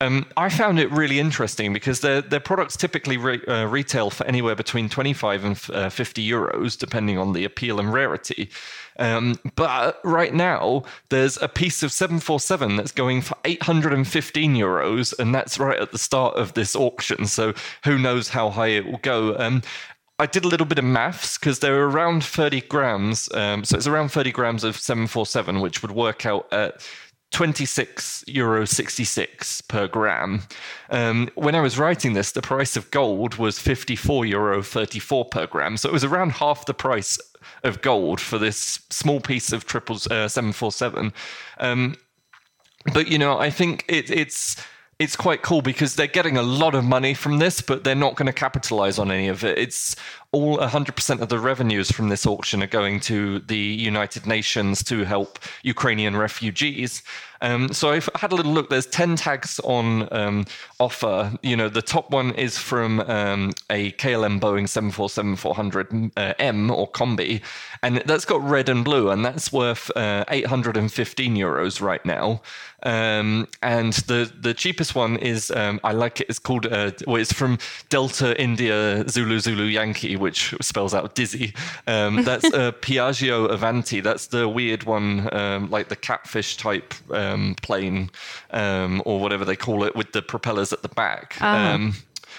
um, 0.00 0.26
I 0.36 0.48
found 0.48 0.78
it 0.78 0.90
really 0.90 1.18
interesting 1.18 1.74
because 1.74 2.00
their 2.00 2.22
their 2.22 2.40
products 2.40 2.76
typically 2.76 3.18
re- 3.18 3.44
uh, 3.46 3.66
retail 3.66 4.08
for 4.08 4.26
anywhere 4.26 4.54
between 4.54 4.88
25 4.88 5.44
and 5.44 5.60
uh, 5.74 5.90
50 5.90 6.26
euros, 6.26 6.78
depending 6.78 7.18
on 7.18 7.34
the 7.34 7.44
appeal 7.44 7.78
and 7.78 7.92
rarity. 7.92 8.50
Um, 9.00 9.36
but 9.56 9.98
right 10.04 10.32
now, 10.32 10.84
there's 11.08 11.36
a 11.38 11.48
piece 11.48 11.82
of 11.82 11.90
747 11.90 12.76
that's 12.76 12.92
going 12.92 13.22
for 13.22 13.36
815 13.44 14.54
euros, 14.54 15.18
and 15.18 15.34
that's 15.34 15.58
right 15.58 15.80
at 15.80 15.90
the 15.90 15.98
start 15.98 16.36
of 16.36 16.54
this 16.54 16.76
auction. 16.76 17.26
So 17.26 17.54
who 17.84 17.98
knows 17.98 18.28
how 18.28 18.50
high 18.50 18.68
it 18.68 18.86
will 18.86 18.98
go. 18.98 19.36
Um, 19.38 19.62
I 20.20 20.26
did 20.26 20.44
a 20.44 20.48
little 20.48 20.66
bit 20.66 20.78
of 20.78 20.84
maths 20.84 21.38
because 21.38 21.60
they're 21.60 21.86
around 21.86 22.22
30 22.22 22.60
grams. 22.62 23.32
Um, 23.32 23.64
so 23.64 23.76
it's 23.76 23.86
around 23.86 24.10
30 24.10 24.32
grams 24.32 24.64
of 24.64 24.76
747, 24.76 25.60
which 25.60 25.80
would 25.80 25.92
work 25.92 26.26
out 26.26 26.46
at 26.52 26.86
26 27.30 28.24
euro 28.26 28.66
66 28.66 29.60
per 29.62 29.88
gram. 29.88 30.42
Um, 30.90 31.30
when 31.36 31.54
I 31.54 31.60
was 31.60 31.78
writing 31.78 32.12
this, 32.12 32.32
the 32.32 32.42
price 32.42 32.76
of 32.76 32.90
gold 32.90 33.36
was 33.36 33.58
54 33.58 34.26
euro 34.26 34.62
34 34.62 35.24
per 35.26 35.46
gram. 35.46 35.76
So 35.76 35.88
it 35.88 35.92
was 35.92 36.04
around 36.04 36.32
half 36.32 36.66
the 36.66 36.74
price 36.74 37.18
of 37.62 37.82
gold 37.82 38.20
for 38.20 38.38
this 38.38 38.80
small 38.90 39.20
piece 39.20 39.52
of 39.52 39.66
triple 39.66 39.96
uh, 40.10 40.28
747. 40.28 41.12
Um, 41.58 41.96
but 42.92 43.08
you 43.08 43.18
know, 43.18 43.38
I 43.38 43.50
think 43.50 43.84
it, 43.88 44.10
it's 44.10 44.56
it's 44.98 45.16
quite 45.16 45.40
cool 45.42 45.62
because 45.62 45.96
they're 45.96 46.06
getting 46.06 46.36
a 46.36 46.42
lot 46.42 46.74
of 46.74 46.84
money 46.84 47.14
from 47.14 47.38
this, 47.38 47.62
but 47.62 47.84
they're 47.84 47.94
not 47.94 48.16
going 48.16 48.26
to 48.26 48.34
capitalize 48.34 48.98
on 48.98 49.10
any 49.10 49.28
of 49.28 49.42
it. 49.42 49.58
It's 49.58 49.96
all 50.32 50.58
100% 50.58 51.20
of 51.20 51.28
the 51.28 51.38
revenues 51.38 51.90
from 51.90 52.08
this 52.08 52.24
auction 52.24 52.62
are 52.62 52.68
going 52.68 53.00
to 53.00 53.40
the 53.40 53.56
United 53.56 54.26
Nations 54.26 54.82
to 54.84 55.04
help 55.04 55.38
Ukrainian 55.62 56.16
refugees. 56.16 57.02
Um, 57.42 57.72
so 57.72 57.90
I've 57.90 58.08
had 58.14 58.32
a 58.32 58.34
little 58.34 58.52
look. 58.52 58.68
There's 58.68 58.86
10 58.86 59.16
tags 59.16 59.60
on 59.64 60.12
um, 60.12 60.44
offer. 60.78 61.32
You 61.42 61.56
know, 61.56 61.68
the 61.68 61.82
top 61.82 62.10
one 62.10 62.34
is 62.34 62.58
from 62.58 63.00
um, 63.00 63.52
a 63.70 63.92
KLM 63.92 64.40
Boeing 64.40 64.66
747-400M 64.66 66.70
uh, 66.70 66.74
or 66.74 66.90
Combi, 66.90 67.40
and 67.82 68.02
that's 68.06 68.24
got 68.24 68.42
red 68.42 68.68
and 68.68 68.84
blue, 68.84 69.10
and 69.10 69.24
that's 69.24 69.52
worth 69.52 69.90
uh, 69.96 70.24
815 70.28 71.34
euros 71.34 71.80
right 71.80 72.04
now. 72.04 72.42
Um, 72.82 73.46
and 73.62 73.92
the 73.92 74.32
the 74.40 74.54
cheapest 74.54 74.94
one 74.94 75.18
is 75.18 75.50
um, 75.50 75.80
I 75.84 75.92
like 75.92 76.20
it. 76.20 76.30
It's 76.30 76.38
called 76.38 76.66
uh, 76.66 76.92
well, 77.06 77.16
it's 77.16 77.32
from 77.32 77.58
Delta 77.90 78.40
India 78.40 79.06
Zulu 79.08 79.38
Zulu 79.38 79.64
Yankee, 79.64 80.16
which 80.20 80.54
spells 80.60 80.94
out 80.94 81.14
dizzy. 81.14 81.54
Um, 81.86 82.22
that's 82.24 82.44
a 82.46 82.72
Piaggio 82.80 83.50
Avanti. 83.50 84.00
That's 84.00 84.28
the 84.28 84.48
weird 84.48 84.84
one, 84.84 85.24
like 85.70 85.88
the 85.88 85.96
catfish 85.96 86.56
type 86.56 86.94
um, 87.10 87.56
plane 87.62 88.10
um, 88.50 89.02
or 89.04 89.20
whatever 89.20 89.44
they 89.44 89.56
call 89.56 89.84
it 89.84 89.96
with 89.96 90.12
the 90.12 90.22
propellers 90.22 90.72
at 90.72 90.82
the 90.82 90.88
back. 90.88 91.36
Ah. 91.40 91.90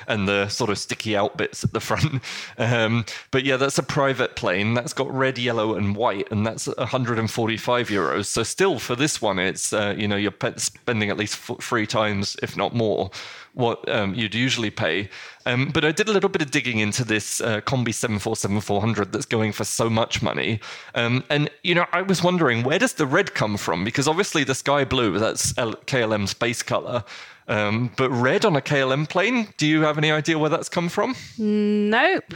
And 0.08 0.28
the 0.28 0.48
sort 0.50 0.70
of 0.70 0.78
sticky 0.78 1.16
out 1.16 1.38
bits 1.38 1.64
at 1.64 1.74
the 1.74 1.80
front. 1.80 2.22
Um, 2.58 3.06
but 3.32 3.44
yeah, 3.44 3.58
that's 3.58 3.78
a 3.78 3.84
private 3.84 4.36
plane. 4.36 4.74
That's 4.74 4.94
got 4.94 5.12
red, 5.14 5.38
yellow, 5.38 5.76
and 5.76 5.96
white, 5.96 6.32
and 6.32 6.46
that's 6.46 6.68
145 6.68 7.88
euros. 7.88 8.26
So 8.26 8.44
still, 8.44 8.78
for 8.78 8.96
this 8.96 9.22
one, 9.22 9.40
it's 9.40 9.74
uh, 9.74 9.96
you 9.98 10.08
know 10.08 10.16
you're 10.16 10.34
spending 10.58 11.10
at 11.10 11.18
least 11.18 11.38
three 11.38 11.88
times, 11.88 12.36
if 12.42 12.56
not 12.56 12.76
more, 12.76 13.10
what 13.54 13.88
um, 13.90 14.14
you'd 14.14 14.36
usually 14.36 14.70
pay. 14.70 15.10
Um, 15.46 15.70
but 15.70 15.84
I 15.84 15.92
did 15.92 16.08
a 16.08 16.12
little 16.12 16.30
bit 16.30 16.42
of 16.42 16.52
digging 16.52 16.80
into 16.80 17.04
this 17.04 17.42
uh, 17.42 17.62
Combi 17.62 17.90
747-400 17.90 19.12
that's 19.12 19.26
going 19.26 19.52
for 19.52 19.64
so 19.64 19.90
much 19.90 20.22
money. 20.22 20.60
Um, 20.96 21.24
and, 21.30 21.50
you 21.64 21.76
know, 21.76 21.86
I 21.92 22.02
was 22.02 22.24
wondering, 22.24 22.64
where 22.64 22.80
does 22.80 22.94
the 22.94 23.06
red 23.06 23.34
come 23.34 23.58
from? 23.58 23.84
Because 23.84 24.08
obviously 24.08 24.44
the 24.44 24.56
sky 24.56 24.86
blue, 24.86 25.18
that's 25.20 25.54
KLM's 25.54 26.34
base 26.34 26.64
color. 26.64 27.04
Um, 27.47 27.91
but 27.97 28.10
red 28.12 28.45
on 28.45 28.56
a 28.56 28.62
KLM 28.62 29.10
plane, 29.10 29.49
do 29.58 29.67
you 29.67 29.82
have 29.82 29.97
any 29.97 30.12
idea 30.12 30.38
where 30.38 30.49
that's 30.49 30.69
come 30.69 30.89
from? 30.89 31.15
Nope. 31.38 32.34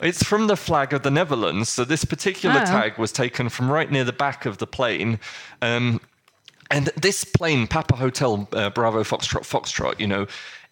It's 0.00 0.22
from 0.22 0.46
the 0.46 0.56
flag 0.56 0.92
of 0.92 1.02
the 1.02 1.10
Netherlands. 1.10 1.68
So 1.68 1.84
this 1.84 2.04
particular 2.04 2.60
Oh. 2.62 2.64
tag 2.64 2.98
was 2.98 3.12
taken 3.12 3.48
from 3.48 3.70
right 3.70 3.90
near 3.90 4.04
the 4.04 4.12
back 4.12 4.46
of 4.46 4.58
the 4.58 4.66
plane. 4.66 5.18
Um, 5.62 6.00
and 6.70 6.86
this 6.96 7.24
plane, 7.24 7.66
Papa 7.66 7.96
Hotel 7.96 8.48
uh, 8.52 8.70
Bravo 8.70 9.02
Foxtrot 9.02 9.42
Foxtrot, 9.42 9.98
you 10.00 10.06
know, 10.06 10.26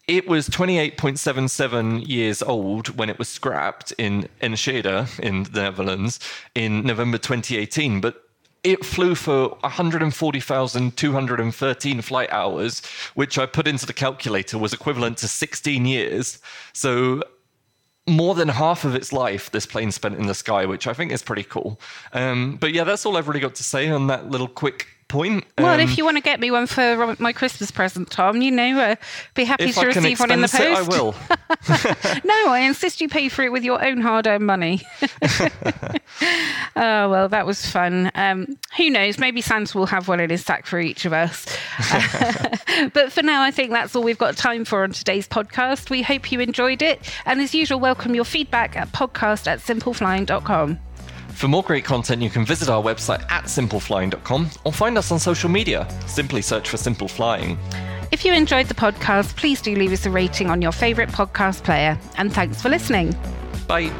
it 0.07 0.27
was 0.27 0.49
28.77 0.49 2.09
years 2.09 2.42
old 2.42 2.97
when 2.97 3.11
it 3.11 3.18
was 3.18 3.29
scrapped 3.29 3.92
in 3.99 4.29
Enschede 4.40 4.87
in 5.23 5.42
the 5.44 5.62
Netherlands 5.62 6.18
in 6.55 6.83
November 6.85 7.18
2018. 7.18 8.01
But 8.01 8.28
it 8.64 8.85
flew 8.85 9.14
for 9.14 9.51
140,213 9.61 12.03
flight 12.03 12.31
hours, 12.31 12.85
which 13.14 13.38
I 13.38 13.47
put 13.47 13.68
into 13.68 13.87
the 13.87 13.92
calculator 13.92 14.59
was 14.59 14.73
equivalent 14.73 15.18
to 15.18 15.29
16 15.29 15.87
years. 15.87 16.40
So 16.73 17.23
more 18.09 18.35
than 18.35 18.49
half 18.49 18.85
of 18.85 18.94
its 18.94 19.12
life 19.12 19.51
this 19.51 19.66
plane 19.66 19.92
spent 19.92 20.18
in 20.18 20.27
the 20.27 20.35
sky, 20.35 20.66
which 20.66 20.87
I 20.87 20.94
think 20.94 21.12
is 21.12 21.23
pretty 21.23 21.44
cool. 21.44 21.81
Um, 22.12 22.57
but 22.57 22.73
yeah, 22.73 22.85
that's 22.85 23.07
all 23.07 23.16
I've 23.16 23.29
really 23.29 23.40
got 23.40 23.55
to 23.57 23.64
say 23.64 23.88
on 23.90 24.07
that 24.09 24.31
little 24.31 24.49
quick 24.49 24.87
point. 25.09 25.44
Well, 25.57 25.75
Um, 25.75 25.81
if 25.81 25.97
you 25.99 26.05
want 26.05 26.16
to 26.18 26.23
get 26.23 26.38
me 26.38 26.51
one 26.51 26.66
for 26.66 27.16
my 27.18 27.33
Christmas 27.33 27.71
present, 27.71 28.11
Tom, 28.11 28.42
you 28.42 28.51
know, 28.51 28.79
uh, 28.79 28.97
be 29.35 29.44
happy 29.44 29.73
to 29.73 29.81
I 29.81 29.85
receive 29.85 30.21
one 30.21 30.31
in 30.31 30.42
the 30.42 30.49
post. 30.49 30.61
it, 30.62 30.77
I 30.77 30.83
will. 30.83 31.14
No, 32.25 32.53
I 32.53 32.61
insist 32.61 33.01
you 33.01 33.09
pay 33.09 33.29
for 33.29 33.42
it 33.42 33.51
with 33.53 33.64
your 33.64 33.83
own 33.85 34.01
hard-earned 34.01 34.47
money. 34.47 34.83
oh 36.77 37.09
well, 37.11 37.29
that 37.29 37.47
was 37.47 37.64
fun. 37.66 38.11
Um, 38.14 38.59
who 38.77 38.90
knows? 38.90 39.18
Maybe 39.18 39.40
Santa 39.40 39.77
will 39.79 39.87
have 39.87 40.09
one 40.09 40.21
in 40.21 40.31
his 40.31 40.44
sack 40.44 40.66
for 40.66 40.79
each 40.79 41.05
of 41.05 41.12
us. 41.12 41.47
but 42.92 43.12
for 43.12 43.23
now, 43.23 43.42
I 43.42 43.51
think 43.51 43.71
that's 43.71 43.94
all 43.97 44.03
we've 44.03 44.18
got 44.18 44.37
time 44.37 44.64
for 44.64 44.83
on 44.83 44.92
today's 44.92 45.27
podcast. 45.29 45.90
We 45.90 46.03
hope 46.03 46.31
you 46.31 46.40
enjoyed 46.40 46.83
it, 46.83 47.01
and 47.25 47.40
as 47.40 47.55
usual, 47.55 47.81
welcome 47.81 48.14
your 48.14 48.25
feedback 48.25 48.77
at 48.77 48.92
podcast 48.92 49.47
at 49.47 49.61
simpleflying.com. 49.61 50.79
For 51.38 51.46
more 51.46 51.62
great 51.62 51.85
content, 51.85 52.20
you 52.20 52.31
can 52.31 52.44
visit 52.44 52.68
our 52.68 52.83
website 52.83 53.22
at 53.31 53.44
simpleflying.com 53.44 54.51
or 54.64 54.72
find 54.72 54.98
us 54.98 55.12
on 55.12 55.20
social 55.20 55.48
media. 55.48 55.87
Simply 56.09 56.42
search 56.42 56.68
for 56.68 56.79
Simple 56.79 57.07
Flying. 57.07 57.57
If 58.11 58.24
you 58.24 58.33
enjoyed 58.33 58.66
the 58.66 58.74
podcast, 58.74 59.37
please 59.37 59.62
do 59.62 59.77
leave 59.77 59.92
us 59.92 60.05
a 60.05 60.11
rating 60.11 60.51
on 60.51 60.61
your 60.61 60.72
favourite 60.72 61.11
podcast 61.11 61.62
player. 61.62 61.96
And 62.16 62.33
thanks 62.33 62.61
for 62.61 62.68
listening. 62.68 63.14
Bye. 63.68 63.92